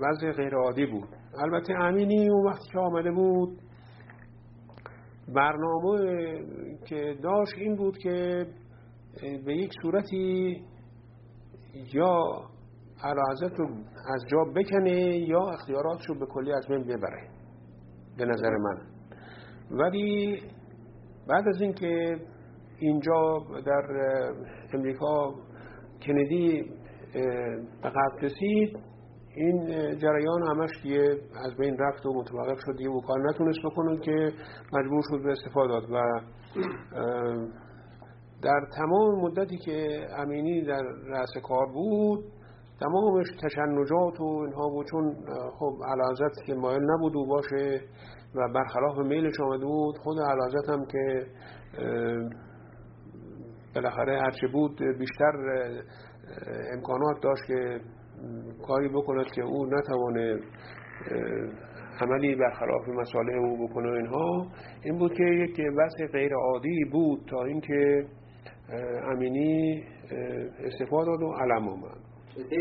وضع 0.00 0.32
غیر 0.32 0.54
عادی 0.54 0.86
بود. 0.86 1.08
البته 1.38 1.74
امینی 1.74 2.28
اون 2.28 2.46
وقتی 2.46 2.68
که 2.72 2.78
آمده 2.78 3.10
بود 3.10 3.58
برنامه 5.34 5.98
که 6.88 7.18
داشت 7.22 7.54
این 7.56 7.76
بود 7.76 7.98
که 7.98 8.46
به 9.46 9.56
یک 9.56 9.72
صورتی 9.82 10.56
یا 11.94 12.22
علاحظت 13.02 13.58
رو 13.58 13.68
از 14.14 14.24
جا 14.30 14.44
بکنه 14.44 15.18
یا 15.18 15.40
اختیاراتش 15.40 16.06
رو 16.08 16.18
به 16.18 16.26
کلی 16.26 16.52
از 16.52 16.70
من 16.70 16.82
ببره 16.82 17.28
به 18.18 18.24
نظر 18.24 18.50
من. 18.50 18.80
ولی 19.70 20.40
بعد 21.28 21.48
از 21.48 21.60
اینکه 21.60 22.16
اینجا 22.78 23.38
در 23.66 23.82
امریکا 24.74 25.34
کندی 26.06 26.70
به 27.82 27.88
قبل 27.90 28.20
رسید 28.22 28.78
این 29.34 29.66
جریان 29.98 30.42
همش 30.48 30.70
دیگه 30.82 31.18
از 31.44 31.56
بین 31.58 31.76
رفت 31.78 32.06
و 32.06 32.12
متوقف 32.14 32.58
شد. 32.66 32.76
دیگه 32.76 32.90
کار 33.06 33.30
نتونست 33.30 33.58
بکنه 33.64 34.00
که 34.00 34.32
مجبور 34.72 35.02
شد 35.10 35.22
به 35.22 35.30
استفاده 35.32 35.68
داد 35.68 35.90
و 35.90 36.20
در 38.42 38.60
تمام 38.76 39.20
مدتی 39.20 39.58
که 39.58 40.06
امینی 40.18 40.64
در 40.64 40.82
رأس 41.06 41.42
کار 41.48 41.66
بود 41.66 42.24
تمامش 42.80 43.26
تشنجات 43.42 44.20
و 44.20 44.24
اینها 44.24 44.68
بود. 44.68 44.86
چون 44.90 45.16
خب 45.58 45.74
علازت 45.88 46.44
که 46.46 46.54
مایل 46.54 46.82
نبود 46.82 47.16
و 47.16 47.26
باشه. 47.26 47.80
و 48.36 48.52
برخلاف 48.54 48.98
میلش 48.98 49.40
آمده 49.40 49.64
بود 49.64 49.98
خود 49.98 50.16
علازت 50.30 50.70
هم 50.70 50.86
که 50.86 51.26
بالاخره 53.74 54.20
هرچه 54.20 54.46
بود 54.46 54.78
بیشتر 54.98 55.32
امکانات 56.72 57.22
داشت 57.22 57.46
که 57.46 57.80
کاری 58.66 58.88
بکند 58.88 59.26
که 59.34 59.42
او 59.42 59.66
نتوانه 59.66 60.38
عملی 62.00 62.34
برخلاف 62.34 62.88
مساله 62.88 63.32
او 63.32 63.68
بکنه 63.68 63.88
اینها. 63.88 64.46
این 64.84 64.98
بود 64.98 65.14
که 65.14 65.24
یک 65.24 65.60
وضع 65.76 66.06
غیر 66.12 66.32
عادی 66.34 66.84
بود 66.92 67.20
تا 67.30 67.44
اینکه 67.44 68.06
امینی 69.12 69.84
استفاده 70.64 71.06
داد 71.10 71.22
و 71.22 71.32
علم 71.32 71.68
آمد. 71.68 72.05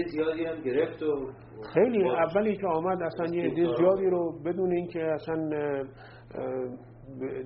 زیادی 0.07 0.45
هم 0.45 0.61
گرفت 0.61 1.03
و 1.03 1.31
خیلی 1.73 2.09
اولی 2.09 2.57
که 2.57 2.67
آمد 2.67 3.03
اصلا 3.03 3.35
یه 3.35 3.43
عده 3.43 3.75
زیادی 3.77 4.05
رو 4.05 4.39
بدون 4.45 4.71
اینکه 4.71 5.03
اصلا 5.03 5.49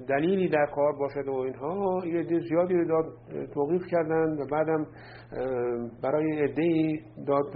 دلیلی 0.09 0.49
در 0.49 0.65
کار 0.75 0.93
باشد 0.99 1.27
و 1.27 1.33
اینها 1.33 2.01
یه 2.05 2.19
عده 2.19 2.39
زیادی 2.39 2.73
رو 2.73 2.85
داد 2.85 3.05
توقیف 3.53 3.81
کردن 3.91 4.37
و 4.41 4.45
بعدم 4.51 4.85
برای 6.03 6.41
عده 6.41 6.99
داد 7.27 7.53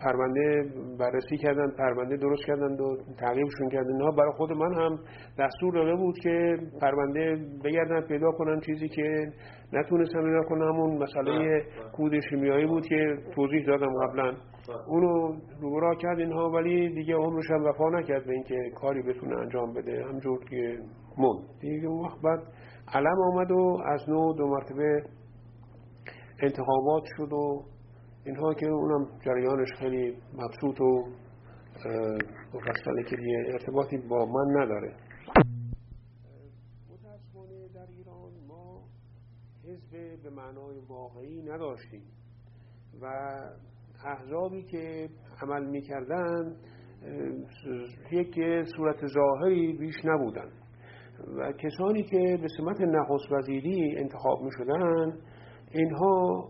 پرونده 0.00 0.64
بررسی 0.98 1.36
کردن 1.36 1.70
پرونده 1.78 2.16
درست 2.16 2.42
کردن 2.46 2.72
و 2.72 2.96
تعقیبشون 3.20 3.68
کردن. 3.72 3.92
اینها 3.92 4.10
برای 4.10 4.32
خود 4.32 4.52
من 4.52 4.74
هم 4.74 4.98
دستور 5.38 5.74
داده 5.74 5.94
بود 5.94 6.14
که 6.22 6.56
پرونده 6.80 7.38
بگردن 7.64 8.00
پیدا 8.00 8.30
کنن 8.30 8.60
چیزی 8.60 8.88
که 8.88 9.26
نتونستم 9.72 10.22
پیدا 10.22 10.42
کنم. 10.48 10.68
همون 10.72 11.02
مسئله 11.02 11.38
بله، 11.38 11.38
بله. 11.38 11.90
کود 11.92 12.20
شیمیایی 12.30 12.66
بود 12.66 12.86
که 12.86 13.18
توضیح 13.34 13.66
دادم 13.66 13.92
قبلا. 14.06 14.34
اونو 14.86 15.40
روبرا 15.60 15.94
کرد 15.94 16.18
اینها 16.18 16.50
ولی 16.50 16.94
دیگه 16.94 17.14
عمرش 17.14 17.50
هم 17.50 17.64
وفا 17.64 17.88
نکرد 17.88 18.26
به 18.26 18.32
اینکه 18.32 18.70
کاری 18.80 19.02
بتونه 19.02 19.36
انجام 19.36 19.72
بده. 19.72 20.04
همجور 20.04 20.44
که 20.44 20.78
مون 21.16 21.42
دیگه 21.60 21.88
اون 21.88 22.04
وقت 22.04 22.20
بعد 22.20 22.42
علم 22.94 23.20
آمد 23.32 23.50
و 23.50 23.78
از 23.86 24.08
نو 24.08 24.32
دو 24.32 24.46
مرتبه 24.46 25.02
انتخابات 26.42 27.02
شد 27.16 27.32
و 27.32 27.64
اینها 28.26 28.54
که 28.54 28.66
اونم 28.66 29.06
جریانش 29.24 29.68
خیلی 29.78 30.16
مبسوط 30.34 30.80
و 30.80 31.04
مفصله 32.54 33.02
که 33.10 33.16
ارتباطی 33.52 33.98
با 33.98 34.26
من 34.26 34.62
نداره. 34.62 34.94
متاسفانه 36.90 37.68
در 37.74 37.86
ایران 37.90 38.32
ما 38.48 38.84
حزب 39.64 40.22
به 40.22 40.30
معنای 40.30 40.78
واقعی 40.88 41.42
نداشتیم 41.42 42.02
و 43.02 43.06
احزابی 44.04 44.62
که 44.62 45.08
عمل 45.42 45.64
می‌کردن 45.64 46.56
یک 48.12 48.34
صورت 48.76 49.06
ظاهری 49.06 49.72
بیش 49.72 49.94
نبودن. 50.04 50.48
و 51.38 51.52
کسانی 51.52 52.02
که 52.02 52.38
به 52.42 52.48
سمت 52.56 52.80
نخست 52.80 53.32
وزیری 53.32 53.98
انتخاب 53.98 54.42
می 54.42 54.50
شدن 54.58 55.18
اینها 55.72 56.48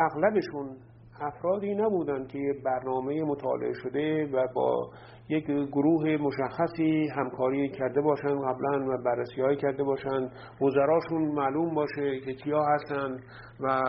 اغلبشون 0.00 0.76
افرادی 1.20 1.74
نبودند 1.74 2.28
که 2.28 2.38
برنامه 2.64 3.22
مطالعه 3.22 3.72
شده 3.72 4.26
و 4.32 4.46
با 4.54 4.90
یک 5.28 5.44
گروه 5.46 6.16
مشخصی 6.16 7.08
همکاری 7.16 7.68
کرده 7.68 8.00
باشند 8.00 8.38
قبلا 8.44 8.86
و 8.86 9.02
بررسی 9.04 9.56
کرده 9.60 9.82
باشند 9.82 10.32
وزراشون 10.60 11.22
معلوم 11.22 11.74
باشه 11.74 12.20
که 12.24 12.34
کیا 12.34 12.64
هستند 12.64 13.20
و 13.60 13.82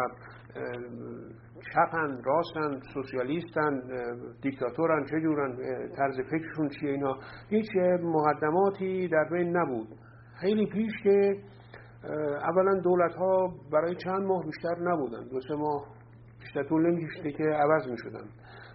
چپن 1.72 2.22
راستن 2.26 2.80
سوسیالیستن 2.94 3.82
دیکتاتورن 4.42 5.06
چه 5.06 5.22
جورن 5.22 5.58
طرز 5.98 6.16
فکرشون 6.32 6.70
چیه 6.70 6.92
اینا؟ 6.92 7.18
هیچ 7.50 7.70
مقدماتی 8.04 9.08
در 9.08 9.26
بین 9.32 9.58
نبود. 9.58 9.88
خیلی 10.42 10.66
پیش 10.66 10.92
که 11.04 11.38
اولا 12.50 12.80
دولت 12.80 13.16
ها 13.16 13.54
برای 13.72 13.96
چند 13.96 14.24
ماه 14.24 14.44
بیشتر 14.46 14.76
نبودن. 14.82 15.28
دو 15.28 15.40
سه 15.40 15.56
ماه 15.56 15.86
بیشتر 16.40 16.64
طول 16.64 16.92
نمیکشیده 16.92 17.32
که 17.32 17.44
عوض 17.44 17.88
می 17.92 17.98
شدن 17.98 18.26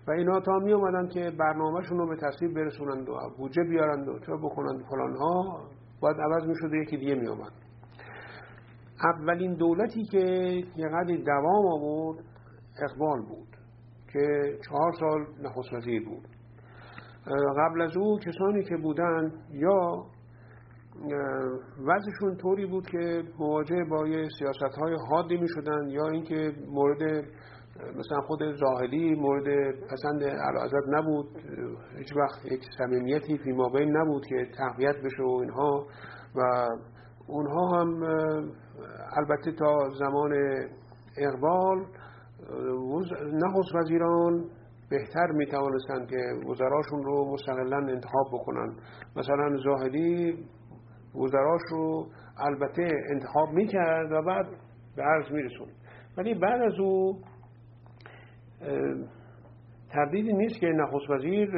و 0.09 0.11
اینا 0.11 0.41
تا 0.41 0.59
می 0.59 0.73
اومدن 0.73 1.09
که 1.09 1.31
برنامهشون 1.39 1.99
رو 1.99 2.09
به 2.09 2.17
تصویب 2.17 2.55
برسونند 2.55 3.09
و 3.09 3.15
بودجه 3.39 3.63
بیارند 3.63 4.09
و 4.09 4.19
چه 4.19 4.33
بکنند 4.43 4.85
فلان 4.91 5.17
ها 5.17 5.61
باید 6.01 6.17
عوض 6.21 6.47
می 6.47 6.55
شده 6.57 6.77
یکی 6.77 6.97
دیگه 6.97 7.15
می 7.15 7.29
آمد 7.29 7.53
اولین 9.05 9.55
دولتی 9.55 10.05
که 10.05 10.19
یه 10.77 10.89
قدری 10.89 11.23
دوام 11.25 11.67
آورد 11.67 12.25
اقبال 12.83 13.23
بود 13.23 13.57
که 14.13 14.59
چهار 14.69 14.93
سال 15.01 15.27
نخست 15.43 15.71
بود. 16.07 16.29
قبل 17.59 17.83
از 17.83 17.97
او 17.97 18.19
کسانی 18.19 18.65
که 18.65 18.77
بودن 18.77 19.33
یا 19.51 20.05
وضعشون 21.87 22.37
طوری 22.37 22.67
بود 22.67 22.87
که 22.87 23.23
مواجه 23.39 23.85
با 23.91 24.09
یه 24.09 24.29
سیاست 24.39 24.79
های 24.79 24.97
حادی 25.11 25.37
می 25.37 25.49
شدن 25.49 25.89
یا 25.89 26.09
اینکه 26.09 26.53
مورد 26.67 27.03
مثلا 27.97 28.21
خود 28.27 28.39
زاهدی 28.57 29.15
مورد 29.15 29.75
پسند 29.91 30.25
علازت 30.25 30.89
نبود. 30.89 31.27
هیچ 31.99 32.17
وقت 32.17 32.53
یک 32.53 32.61
صمیمیتی 32.79 33.39
فی 33.39 33.53
بین 33.75 33.97
نبود 33.97 34.27
که 34.27 34.47
تقویت 34.59 34.97
بشه 34.97 35.23
و 35.23 35.39
اینها. 35.41 35.87
و 36.37 36.67
اونها 37.27 37.81
هم 37.81 38.03
البته 39.17 39.53
تا 39.53 39.89
زمان 39.99 40.33
اقبال 41.19 41.87
نخست 43.33 43.75
وزیران 43.75 44.45
بهتر 44.91 45.27
می 45.33 45.47
توانستند 45.47 46.09
که 46.11 46.51
وزراشون 46.51 47.03
رو 47.05 47.33
مستقلا 47.33 47.77
انتخاب 47.77 48.27
بکنن. 48.33 48.77
مثلا 49.17 49.57
زاهدی 49.57 50.39
وزراش 51.15 51.61
رو 51.71 52.07
البته 52.39 52.91
انتخاب 53.11 53.49
می‌کرد 53.53 54.13
و 54.13 54.23
بعد 54.23 54.47
به 54.97 55.03
عرض 55.03 55.33
میرسون 55.33 55.69
ولی 56.19 56.35
بعد 56.35 56.63
از 56.63 56.81
او 56.81 57.19
تردیدی 59.91 60.33
نیست 60.33 60.61
که 60.61 60.67
نخست 60.67 61.11
وزیر 61.11 61.57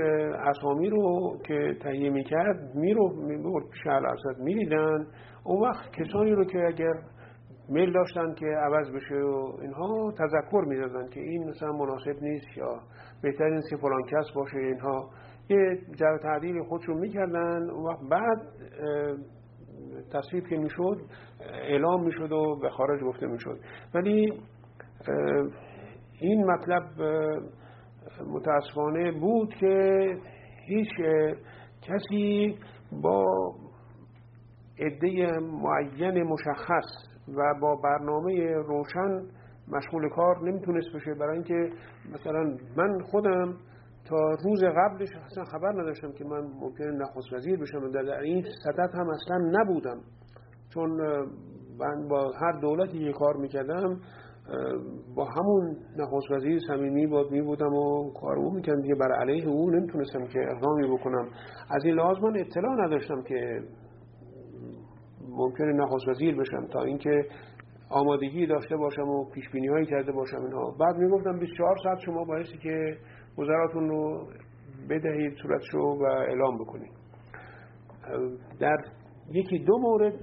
اسامی 0.49 0.91
رو 0.91 1.37
که 1.47 1.77
تهیه 1.83 2.11
می‌کرد 2.11 2.75
میرو 2.75 3.27
می‌برد 3.27 3.65
پیش 3.71 3.87
الاسد 3.87 4.41
می‌دیدن 4.41 5.07
اون 5.45 5.63
وقت 5.63 5.93
کسانی 5.93 6.33
رو 6.33 6.45
که 6.45 6.59
اگر 6.67 6.95
میل 7.71 7.93
داشتن 7.93 8.35
که 8.35 8.47
عوض 8.47 8.91
بشه 8.91 9.15
و 9.15 9.53
اینها 9.61 10.13
تذکر 10.13 10.65
می‌دادن 10.67 11.09
که 11.09 11.21
این 11.21 11.49
مثلا 11.49 11.73
مناسب 11.73 12.23
نیست 12.23 12.57
یا 12.57 12.81
بهتر 13.23 13.49
نیست 13.49 13.71
که 13.71 13.77
فلان 13.77 14.03
کس 14.03 14.27
باشه 14.35 14.59
اینها. 14.59 15.11
یه 15.49 15.79
جر 15.97 16.19
تعدیل 16.19 16.63
خودشون 16.63 16.99
می‌کردن 16.99 17.71
و 17.71 18.09
بعد 18.11 18.39
تصویب 20.13 20.47
که 20.47 20.57
می‌شد 20.57 21.01
اعلام 21.41 22.05
می‌شد 22.05 22.33
و 22.33 22.59
به 22.63 22.71
خارج 22.71 23.03
گفته 23.03 23.27
می‌شد. 23.27 23.59
ولی 23.95 24.33
این 26.21 26.47
مطلب 26.51 26.85
متاسفانه 28.27 29.13
بود 29.13 29.55
که 29.55 30.17
هیچ 30.67 30.91
کسی 31.83 32.59
با 33.03 33.27
عده 34.79 35.39
معین 35.41 36.23
مشخص 36.23 37.10
و 37.29 37.55
با 37.61 37.77
برنامه 37.77 38.53
روشن 38.55 39.23
مشغول 39.69 40.09
کار 40.09 40.39
نمی‌تونست 40.49 40.89
بشه. 40.95 41.15
برای 41.15 41.35
اینکه 41.35 41.71
مثلا 42.15 42.57
من 42.77 43.01
خودم 43.11 43.57
تا 44.09 44.31
روز 44.45 44.65
قبلش 44.65 45.09
اصلا 45.27 45.45
خبر 45.45 45.73
نداشتم 45.73 46.13
که 46.13 46.25
من 46.25 46.41
ممکنه 46.61 46.91
نخست 46.91 47.33
وزیر 47.33 47.61
بشم. 47.61 47.91
در 47.91 48.21
این 48.21 48.45
سطح 48.65 48.99
هم 49.01 49.09
اصلا 49.11 49.51
نبودم. 49.51 50.01
چون 50.75 50.91
من 51.81 52.09
با 52.09 52.33
هر 52.41 52.53
دولتی 52.61 52.99
یه 52.99 53.13
کار 53.13 53.37
می‌کردم 53.37 54.01
با 55.17 55.25
همون 55.25 55.77
نخست 55.97 56.31
وزیر 56.31 56.61
صمیمی 56.69 57.07
بود 57.07 57.33
می 57.33 57.43
بودم 57.43 57.75
و 57.75 58.13
کارو 58.21 58.51
می‌کردم. 58.51 58.81
دیگه 58.81 58.95
بر 58.95 59.13
علیه 59.13 59.49
او 59.49 59.71
نمی‌تونستم 59.71 60.27
که 60.27 60.39
اقدامی 60.39 60.99
بکنم. 60.99 61.29
از 61.71 61.85
این 61.85 61.95
لحاظ 61.95 62.19
من 62.19 62.41
اطلاع 62.41 62.87
نداشتم 62.87 63.23
که 63.23 63.61
ممکنه 65.37 65.73
نخست 65.73 66.09
وزیر 66.09 66.37
بشم 66.37 66.67
تا 66.67 66.83
اینکه 66.83 67.25
آمادگی 67.91 68.47
داشته 68.47 68.77
باشم 68.77 69.09
و 69.09 69.25
پیش 69.25 69.45
بینی 69.53 69.69
هایی 69.69 69.87
کرده 69.87 70.13
باشم 70.13 70.43
اینها. 70.43 70.75
بعد 70.81 70.97
می‌گفتم 70.97 71.39
24 71.39 71.77
ساعت 71.85 71.99
شما 71.99 72.25
بایستی 72.25 72.59
که 72.59 72.97
وزراتون 73.39 73.89
رو 73.89 74.27
بدهید 74.91 75.35
صورتشو 75.43 75.79
و 75.79 76.03
اعلام 76.03 76.59
بکنید. 76.59 76.93
در 78.61 78.77
یکی 79.33 79.59
دو 79.59 79.79
مورد 79.79 80.15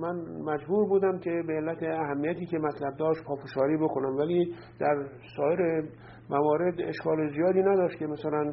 من 0.00 0.14
مجبور 0.44 0.88
بودم 0.88 1.18
که 1.18 1.42
به 1.46 1.52
علت 1.52 1.82
اهمیتی 1.82 2.46
که 2.46 2.58
مطلب 2.58 2.96
داشت 2.98 3.24
پافشاری 3.24 3.76
بکنم. 3.76 4.16
ولی 4.16 4.54
در 4.80 5.06
سایر 5.36 5.88
موارد 6.30 6.80
اشکال 6.80 7.32
زیادی 7.32 7.62
نداشت 7.62 7.98
که 7.98 8.06
مثلا 8.06 8.52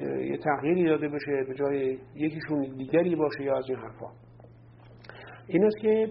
یه 0.00 0.38
تغییری 0.44 0.84
داده 0.84 1.08
بشه 1.08 1.44
به 1.48 1.54
جای 1.54 1.98
یکیشون 2.14 2.60
دیگری 2.78 3.16
باشه 3.16 3.44
یا 3.44 3.56
از 3.56 3.64
این 3.68 3.78
حرفا. 3.78 4.27
این 5.48 5.64
است 5.64 5.76
که 5.78 6.08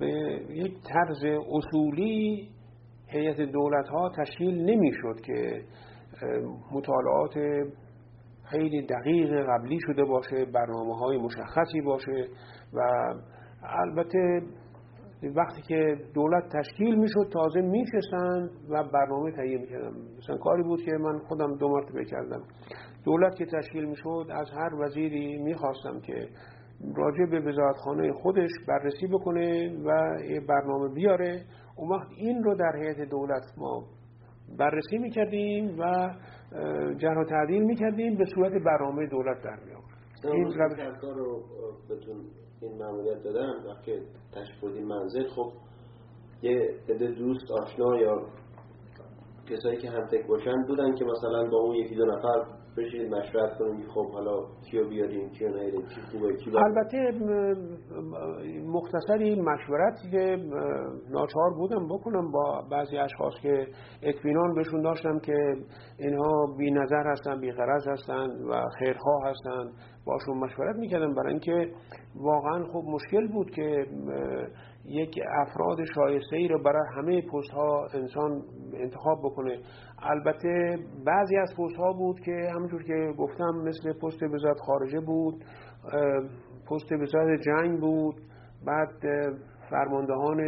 به 0.00 0.10
یک 0.50 0.74
طرز 0.92 1.24
اصولی 1.50 2.48
هیئت 3.06 3.40
دولت 3.40 3.88
ها 3.88 4.10
تشکیل 4.16 4.70
نمی‌شد 4.70 5.20
که 5.20 5.64
مطالعات 6.72 7.34
خیلی 8.44 8.86
دقیق 8.86 9.46
قبلی 9.48 9.78
شده 9.80 10.04
باشه 10.04 10.44
برنامه 10.44 10.96
های 10.98 11.18
مشخصی 11.18 11.80
باشه 11.80 12.28
و 12.72 12.80
البته 13.62 14.42
وقتی 15.36 15.62
که 15.62 15.96
دولت 16.14 16.44
تشکیل 16.52 16.94
می‌شد 16.94 17.32
تازه 17.32 17.60
میشستن 17.60 18.50
و 18.68 18.84
برنامه 18.84 19.32
تهیه 19.32 19.58
می‌کردن. 19.58 19.92
مثلا 20.18 20.36
کاری 20.36 20.62
بود 20.62 20.82
که 20.82 20.92
من 20.92 21.18
خودم 21.18 21.56
دو 21.56 21.68
مرتبه 21.68 22.04
کردم. 22.04 22.42
دولت 23.04 23.34
که 23.34 23.46
تشکیل 23.46 23.84
می‌شد 23.84 24.26
از 24.30 24.50
هر 24.50 24.74
وزیری 24.74 25.38
می‌خواستم 25.38 26.00
که 26.00 26.28
راجع 26.96 27.30
به 27.30 27.40
وزارتخانه 27.40 28.12
خودش 28.12 28.50
بررسی 28.68 29.06
بکنه 29.06 29.76
و 29.84 30.20
یه 30.30 30.40
برنامه 30.40 30.94
بیاره. 30.94 31.44
اون 31.76 31.88
وقت 31.88 32.08
این 32.16 32.42
رو 32.44 32.54
در 32.54 32.76
هیئت 32.76 33.10
دولت 33.10 33.42
ما 33.58 33.84
بررسی 34.58 34.98
می‌کردیم 34.98 35.78
و 35.78 36.14
جهر 36.96 37.18
و 37.18 37.24
تعدیل 37.24 37.62
می‌کردیم 37.62 38.16
به 38.16 38.24
صورت 38.34 38.52
برنامه 38.52 39.06
دولت 39.06 39.42
در 39.44 39.56
می 39.64 39.72
این 40.32 40.44
روش 40.44 40.56
رو 41.02 41.42
بهتون 41.88 42.16
این 42.62 42.78
معمولیت 42.78 43.22
دادن 43.22 43.50
وقتی 43.70 43.92
تشریف 44.32 44.86
منزل 44.86 45.28
خب 45.28 45.52
یه 46.42 46.74
عده 46.88 47.06
دوست 47.06 47.50
آشنا 47.50 47.96
یا 47.96 48.26
کسایی 49.50 49.78
که 49.78 49.90
همتک 49.90 50.26
باشن 50.26 50.62
بودن 50.68 50.94
که 50.94 51.04
مثلا 51.04 51.50
با 51.50 51.58
اون 51.58 51.74
یکی 51.74 51.94
دو 51.94 52.04
نفر 52.04 52.61
بشینید 52.76 53.14
مشورت 53.14 53.58
کنیم 53.58 53.88
خب 53.94 54.12
حالا 54.12 54.36
کیو 54.70 54.88
بیاریم 54.88 55.30
کیو 55.30 55.48
نیاریم 55.48 55.82
کی 55.82 56.00
خوبه 56.12 56.36
کی 56.36 56.50
البته 56.56 56.98
مختصری 58.66 59.40
مشورتی 59.40 60.10
که 60.10 60.36
ناچار 61.10 61.50
بودم 61.56 61.88
بکنم 61.88 62.30
با 62.30 62.62
بعضی 62.70 62.96
اشخاص 62.96 63.34
که 63.42 63.66
اطمینان 64.02 64.54
بهشون 64.54 64.82
داشتم 64.82 65.18
که 65.18 65.54
اینها 65.98 66.46
بی 66.58 66.70
نظر 66.70 67.06
هستن 67.06 67.40
بی 67.40 67.52
غرض 67.52 67.88
هستن 67.88 68.28
و 68.50 68.68
خیرها 68.78 69.20
هستن. 69.24 69.72
باشون 70.06 70.38
مشورت 70.38 70.76
می‌کردم 70.76 71.14
برای 71.14 71.30
اینکه 71.30 71.72
واقعا 72.14 72.64
خب 72.64 72.82
مشکل 72.86 73.28
بود 73.28 73.50
که 73.50 73.86
یک 74.84 75.20
افراد 75.40 75.78
شایسته 75.94 76.36
ای 76.36 76.48
رو 76.48 76.62
برای 76.62 76.82
همه 76.96 77.20
پست 77.22 77.50
ها 77.50 77.88
انسان 77.94 78.42
انتخاب 78.74 79.18
بکنه. 79.24 79.58
البته 80.02 80.78
بعضی 81.06 81.36
از 81.36 81.54
پست 81.58 81.76
ها 81.76 81.92
بود 81.92 82.20
که 82.20 82.50
همونجور 82.54 82.82
که 82.82 83.12
گفتم 83.18 83.50
مثل 83.64 83.92
پست 83.92 84.22
وزارت 84.22 84.58
خارجه 84.66 85.00
بود 85.00 85.44
پست 86.70 86.92
وزارت 86.92 87.40
جنگ 87.40 87.80
بود 87.80 88.14
بعد 88.66 88.88
فرماندهان 89.72 90.38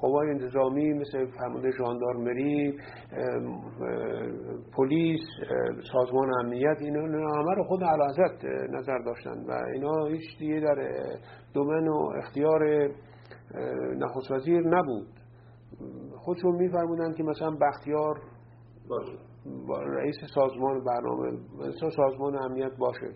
قوای 0.00 0.30
انتظامی 0.30 0.92
مثل 0.92 1.26
فرمانده 1.26 1.70
ژاندارمری 1.70 2.78
پلیس 4.76 5.20
سازمان 5.92 6.30
امنیت 6.44 6.76
اینا 6.80 7.00
همه 7.00 7.54
رو 7.56 7.64
خود 7.64 7.84
علازت 7.84 8.44
نظر 8.70 8.98
داشتن 8.98 9.44
و 9.48 9.52
اینا 9.74 10.06
هیچ 10.06 10.38
دیگه 10.38 10.60
در 10.60 10.92
دومن 11.54 11.88
و 11.88 12.12
اختیار 12.18 12.90
نخست 13.96 14.30
وزیر 14.30 14.60
نبود. 14.60 15.08
خودشون 16.16 16.54
میفرمودن 16.56 17.14
که 17.14 17.22
مثلا 17.22 17.50
بختیار 17.50 18.20
باشه. 18.88 19.27
رئیس 19.86 20.16
سازمان 20.34 20.84
برنامه 20.84 21.38
سازمان 21.96 22.36
امنیت 22.36 22.76
باشه 22.78 23.06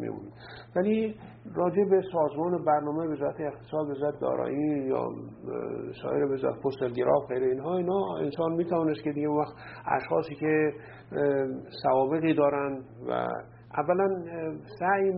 میمونه 0.00 0.30
ولی 0.76 1.14
راجع 1.54 1.84
به 1.90 2.02
سازمان 2.12 2.64
برنامه 2.64 3.06
وزارت 3.06 3.40
اقتصاد 3.40 3.90
وزارت 3.90 4.20
دارایی 4.20 4.86
یا 4.88 5.08
سایر 6.02 6.24
وزارت 6.24 6.60
پستلگراف 6.62 7.28
غیر 7.28 7.42
اینها 7.42 7.76
اینا 7.76 8.16
انسان 8.20 8.52
می‌توانست 8.52 9.02
که 9.02 9.12
دیگه 9.12 9.28
وقت 9.28 9.54
اشخاصی 9.96 10.34
که 10.34 10.72
سوابقی 11.82 12.34
دارن 12.34 12.84
و 13.08 13.28
اولا 13.78 14.08
سعی 14.78 15.12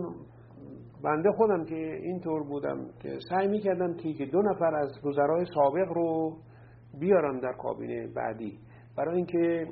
بنده 1.05 1.33
خودم 1.33 1.65
که 1.65 1.99
اینطور 2.03 2.43
بودم 2.43 2.79
که 3.03 3.19
سعی 3.31 3.49
می‌کردم 3.49 3.95
که 3.97 4.27
دو 4.33 4.43
نفر 4.43 4.75
از 4.75 5.05
وزرای 5.05 5.45
سابق 5.55 5.93
رو 5.95 6.37
بیارم 7.01 7.41
در 7.41 7.53
کابینه 7.53 8.09
بعدی. 8.17 8.59
برای 8.97 9.17
اینکه 9.17 9.67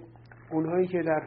اونهایی 0.51 0.87
که 0.87 1.03
در 1.03 1.23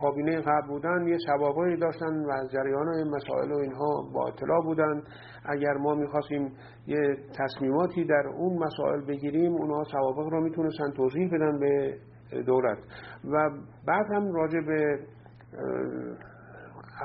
کابینه 0.00 0.40
قبل 0.40 0.66
بودن 0.68 1.06
یه 1.06 1.16
سوابقی 1.26 1.76
داشتن 1.76 2.24
و 2.24 2.30
از 2.30 2.50
جریان 2.50 3.08
مسائل 3.08 3.52
و 3.52 3.56
اینها 3.56 4.10
با 4.14 4.28
اطلاع 4.28 4.62
بودن 4.62 5.02
اگر 5.44 5.72
ما 5.72 5.94
می‌خواستیم 5.94 6.52
یه 6.86 7.16
تصمیماتی 7.38 8.04
در 8.04 8.26
اون 8.36 8.58
مسائل 8.64 9.00
بگیریم 9.06 9.52
اونها 9.52 9.84
سوابق 9.84 10.32
را 10.32 10.40
می‌تونستن 10.40 10.90
توضیح 10.90 11.28
بدن 11.34 11.58
به 11.58 11.98
دولت. 12.46 12.78
و 13.24 13.50
بعد 13.86 14.06
هم 14.14 14.32
راجع 14.32 14.60
به 14.60 14.98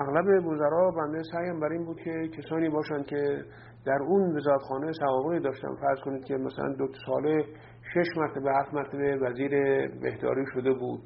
اغلب 0.01 0.47
وزرا 0.47 0.91
بنده 0.91 1.21
سعیم 1.31 1.59
بر 1.59 1.71
این 1.71 1.85
بود 1.85 1.97
که 1.99 2.27
کسانی 2.27 2.69
باشند 2.69 3.05
که 3.05 3.43
در 3.85 3.99
اون 4.07 4.37
وزارتخانه 4.37 4.91
سوابقی 4.91 5.39
داشتن. 5.39 5.75
فرض 5.75 5.99
کنید 5.99 6.25
که 6.25 6.35
مثلا 6.35 6.73
دو 6.73 6.87
ساله 7.05 7.45
شش 7.93 8.17
مرتبه 8.17 8.51
هفت 8.59 8.73
مرتبه 8.73 9.17
وزیر 9.17 9.51
بهداری 9.87 10.45
شده 10.53 10.73
بود. 10.73 10.99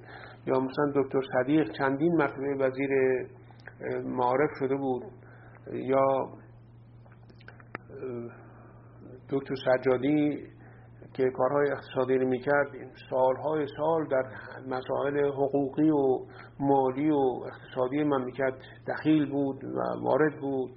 یا 0.48 0.60
مثلا 0.60 0.92
دکتر 0.96 1.22
صدیق 1.34 1.72
چندین 1.72 2.16
مرتبه 2.16 2.56
وزیر 2.60 2.90
معارف 4.06 4.50
شده 4.60 4.76
بود 4.76 5.04
یا 5.72 6.30
دکتر 9.30 9.56
سجادی 9.56 10.48
که 11.14 11.30
کارهای 11.30 11.72
اقتصادی 11.72 12.18
رو 12.18 12.28
می‌کرد 12.28 12.68
سالهای 13.10 13.66
سال 13.78 14.08
در 14.08 14.24
مسائل 14.68 15.28
حقوقی 15.28 15.90
و 15.90 16.26
مالی 16.60 17.10
و 17.10 17.44
اقتصادی 17.46 18.04
مملکت 18.04 18.54
دخیل 18.88 19.32
بود 19.32 19.64
و 19.64 19.80
وارد 20.04 20.40
بود. 20.42 20.72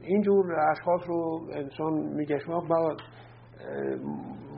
اینجور 0.00 0.60
اشخاص 0.70 1.00
رو 1.06 1.48
انسان 1.52 1.92
میگشت 1.92 2.46
با 2.46 2.96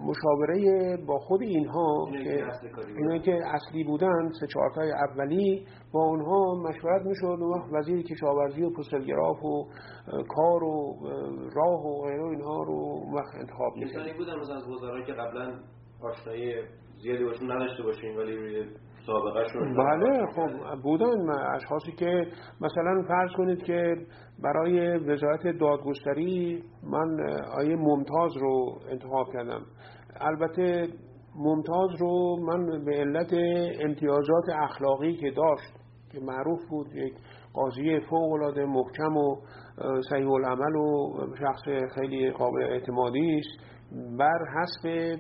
مشاوره 0.07 0.97
با 1.07 1.19
خود 1.19 1.43
اینها 1.43 2.09
که 2.25 2.45
اینا 2.97 3.19
که 3.19 3.39
اصلی 3.55 3.85
بودن 3.85 4.29
سه 4.41 4.47
چهارتای 4.47 4.93
اولی 4.93 5.67
با 5.93 6.01
اونها 6.01 6.55
مشورت 6.69 7.03
می‌شد 7.07 7.39
و 7.41 7.77
وزیر 7.77 8.03
کشاورزی 8.03 8.63
و 8.63 8.71
پستلگراف 8.71 9.45
و 9.45 9.65
کار 10.29 10.65
و 10.65 10.97
راه 11.55 11.87
و 11.87 12.03
غیره 12.07 12.25
اینها 12.25 12.63
رو 12.63 13.03
وقت 13.15 13.35
انتخاب 13.41 13.77
می‌کرد. 13.77 13.93
کسانی 13.93 14.19
بودن 14.19 14.41
از 14.41 14.69
وزرایی 14.69 15.05
که 15.05 15.13
قبلا 15.13 15.59
آشنایی 16.03 16.53
زیادی 17.03 17.25
باشون 17.25 17.53
نداشته 17.53 17.83
باشین 17.83 18.17
ولی 18.17 18.37
روی 18.37 18.67
بله 19.77 20.27
خب 20.27 20.83
بودن. 20.83 21.31
اشخاصی 21.31 21.93
که 21.93 22.27
مثلا 22.61 23.03
فرض 23.09 23.31
کنید 23.37 23.63
که 23.63 23.97
برای 24.43 24.99
وزارت 24.99 25.59
دادگستری 25.61 26.63
من 26.83 27.21
آیه 27.59 27.77
ممتاز 27.77 28.37
رو 28.37 28.79
انتخاب 28.91 29.27
کردم. 29.33 29.63
البته 30.21 30.89
ممتاز 31.37 32.01
رو 32.01 32.37
من 32.41 32.85
به 32.85 32.93
علت 32.97 33.33
امتیازات 33.85 34.49
اخلاقی 34.63 35.17
که 35.17 35.31
داشت 35.31 35.73
که 36.13 36.21
معروف 36.21 36.61
بود 36.71 36.87
یک 36.95 37.15
قاضی 37.53 38.01
فوق 38.01 38.33
العاده 38.33 38.65
محکم 38.65 39.17
و 39.17 39.37
صحیح 40.11 40.31
العمل 40.31 40.77
و 40.77 41.17
شخص 41.41 41.93
خیلی 41.95 42.31
قابل 42.31 42.63
اعتمادی 42.63 43.39
است. 43.39 43.77
بر 44.19 44.39
حسب 44.55 45.19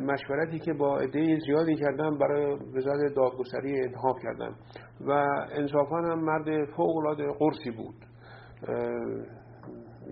مشورتی 0.00 0.58
که 0.58 0.72
با 0.72 0.98
عده 0.98 1.38
زیادی 1.46 1.76
کردم 1.76 2.18
برای 2.18 2.52
وزارت 2.52 3.14
دادگستری 3.16 3.80
انتخاب 3.84 4.16
کردم. 4.22 4.54
و 5.00 5.10
انصافا 5.52 5.96
هم 5.96 6.24
مرد 6.24 6.70
فوق 6.76 6.96
العاده 6.96 7.24
قرصی 7.38 7.70
بود. 7.70 7.94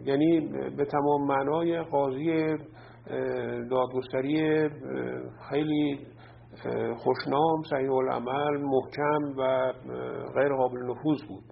یعنی 0.05 0.41
به 0.77 0.85
تمام 0.85 1.27
معنای 1.27 1.83
قاضی 1.83 2.57
دادگستری 3.71 4.69
خیلی 5.51 6.07
خوشنام 6.97 7.63
صحیح 7.71 7.93
العمل 7.93 8.61
محکم 8.61 9.39
و 9.39 9.73
غیر 10.35 10.57
قابل 10.57 10.83
نفوذ 10.91 11.19
بود. 11.29 11.45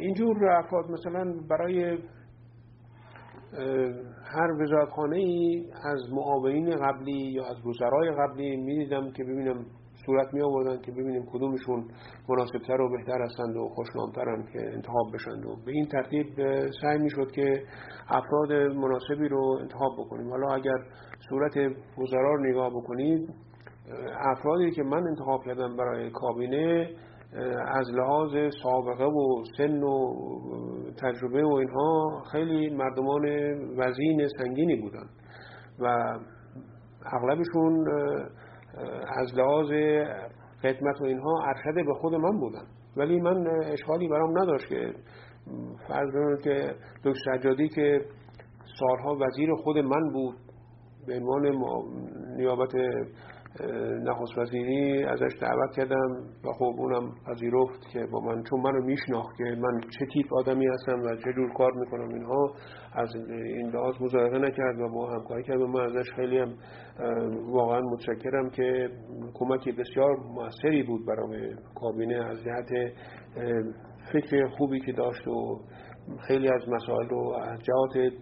اینجور 0.00 0.50
افراد 0.50 0.90
مثلا 0.90 1.34
برای 1.50 1.98
هر 4.24 4.62
وزارتخانه 4.62 5.16
ای 5.16 5.64
از 5.84 6.12
معاونین 6.12 6.76
قبلی 6.76 7.32
یا 7.32 7.44
از 7.44 7.66
وزرای 7.66 8.10
قبلی 8.10 8.56
می‌دیدم 8.56 9.12
که 9.12 9.24
ببینم 9.24 9.66
صورت 10.06 10.34
می 10.34 10.42
آوردن 10.42 10.82
که 10.82 10.92
ببینیم 10.92 11.26
کدومشون 11.32 11.84
مناسبتر 12.28 12.80
و 12.80 12.90
بهتر 12.90 13.22
هستند 13.22 13.56
و 13.56 13.68
خوشنامترن 13.68 14.44
که 14.52 14.74
انتخاب 14.74 15.06
بشند 15.14 15.46
و 15.46 15.56
به 15.66 15.72
این 15.72 15.86
ترتیب 15.86 16.26
سعی 16.82 16.98
می 16.98 17.10
شد 17.10 17.30
که 17.30 17.62
افراد 18.08 18.52
مناسبی 18.52 19.28
رو 19.28 19.58
انتخاب 19.60 19.92
بکنیم. 19.98 20.30
حالا 20.30 20.54
اگر 20.54 20.78
صورت 21.28 21.56
وزرا 21.98 22.34
رو 22.34 22.50
نگاه 22.50 22.70
بکنید 22.70 23.34
افرادی 24.36 24.70
که 24.70 24.82
من 24.82 25.06
انتخاب 25.08 25.44
کردم 25.44 25.76
برای 25.76 26.10
کابینه 26.10 26.90
از 27.66 27.90
لحاظ 27.90 28.30
سابقه 28.62 29.04
و 29.04 29.42
سن 29.56 29.82
و 29.82 30.14
تجربه 31.02 31.44
و 31.44 31.52
اینها 31.52 32.22
خیلی 32.32 32.70
مردمان 32.70 33.24
وزین 33.78 34.28
سنگینی 34.38 34.76
بودن 34.76 35.06
و 35.78 36.18
اغلبشون 37.12 37.84
از 39.08 39.34
لحاظ 39.34 39.70
خدمت 40.62 41.00
و 41.00 41.04
اینها 41.04 41.42
ارشده 41.46 41.82
به 41.82 41.94
خود 41.94 42.14
من 42.14 42.40
بودن. 42.40 42.66
ولی 42.96 43.20
من 43.20 43.46
اشکالی 43.46 44.08
برام 44.08 44.38
نداشت 44.38 44.68
که 44.68 44.94
فرض 45.88 46.42
که 46.44 46.74
دکتر 47.04 47.38
سجادی 47.38 47.68
که 47.68 48.00
سالها 48.80 49.16
وزیر 49.20 49.54
خود 49.54 49.78
من 49.78 50.12
بود 50.12 50.36
به 51.06 51.14
عنوان 51.14 51.46
نیابت 52.36 52.72
نخست 54.04 54.38
وزیری 54.38 55.04
ازش 55.04 55.32
دعوت 55.40 55.70
کردم 55.76 56.10
و 56.44 56.52
خب 56.52 56.74
اونم 56.78 57.14
پذیرفت 57.26 57.88
که 57.92 58.06
با 58.12 58.20
من 58.20 58.42
چون 58.42 58.60
منو 58.60 58.84
میشناخت 58.84 59.36
که 59.36 59.44
من 59.44 59.80
چه 59.80 60.06
تیپ 60.12 60.34
آدمی 60.34 60.66
هستم 60.66 61.00
و 61.00 61.16
چه 61.16 61.32
جور 61.32 61.52
کار 61.52 61.72
می‌کنم 61.72 62.08
اینها 62.08 62.52
از 62.92 63.14
این 63.28 63.70
لحاظ 63.70 63.94
مزایقه 64.00 64.38
نکرد 64.38 64.80
و 64.80 64.88
با 64.88 65.10
همکاری 65.10 65.42
کرد 65.42 65.60
و 65.60 65.66
من 65.66 65.80
ازش 65.80 66.10
خیلی 66.16 66.38
هم 66.38 66.54
واقعا 67.50 67.80
متشکرم 67.80 68.50
که 68.50 68.90
کمکی 69.34 69.72
بسیار 69.72 70.16
موثری 70.16 70.82
بود 70.82 71.06
برای 71.06 71.54
کابینه 71.74 72.24
از 72.24 72.38
جهت 72.44 72.92
فکر 74.12 74.48
خوبی 74.48 74.80
که 74.80 74.92
داشت 74.92 75.28
و 75.28 75.60
خیلی 76.28 76.48
از 76.48 76.68
مسائل 76.68 77.08
رو 77.08 77.34
از 77.42 77.58
جهات 77.62 78.12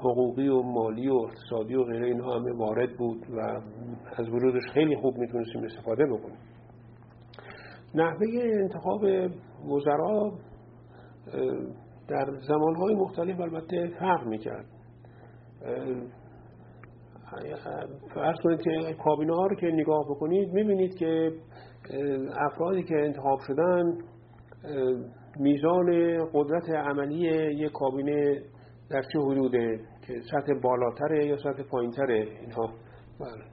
حقوقی 0.00 0.48
و 0.48 0.62
مالی 0.62 1.08
و 1.08 1.14
اقتصادی 1.14 1.74
و 1.74 1.84
غیره 1.84 2.06
اینها 2.06 2.34
همه 2.34 2.52
وارد 2.52 2.96
بود 2.96 3.26
و 3.36 3.40
از 4.16 4.28
ورودش 4.28 4.62
خیلی 4.72 4.96
خوب 4.96 5.18
می‌تونستیم 5.18 5.64
استفاده 5.64 6.04
بکنیم. 6.06 6.38
نحوه 7.94 8.26
انتخاب 8.62 9.04
وزرا 9.68 10.32
در 12.08 12.26
زمانهای 12.48 12.94
مختلف 12.94 13.40
البته 13.40 13.90
فرق 14.00 14.26
می‌کرد. 14.26 14.66
فرض 18.14 18.36
کنید 18.42 18.60
که 18.60 18.94
کابینه 19.04 19.34
ها 19.34 19.46
رو 19.46 19.56
که 19.56 19.66
نگاه 19.66 20.04
بکنید 20.10 20.52
می‌بینید 20.52 20.94
که 20.94 21.32
افرادی 22.36 22.82
که 22.82 22.94
انتخاب 22.94 23.38
شدن 23.46 23.98
میزان 25.38 26.18
قدرت 26.34 26.70
عملی 26.70 27.18
یک 27.54 27.72
کابینه 27.72 28.42
در 28.90 29.02
چه 29.02 29.18
حدوده؟ 29.18 29.80
سطح 30.30 30.54
بالاتره 30.62 31.26
یا 31.26 31.36
سطح 31.36 31.62
پایینتره؟ 31.62 32.28
اینها 32.40 32.74
بله. 33.20 33.44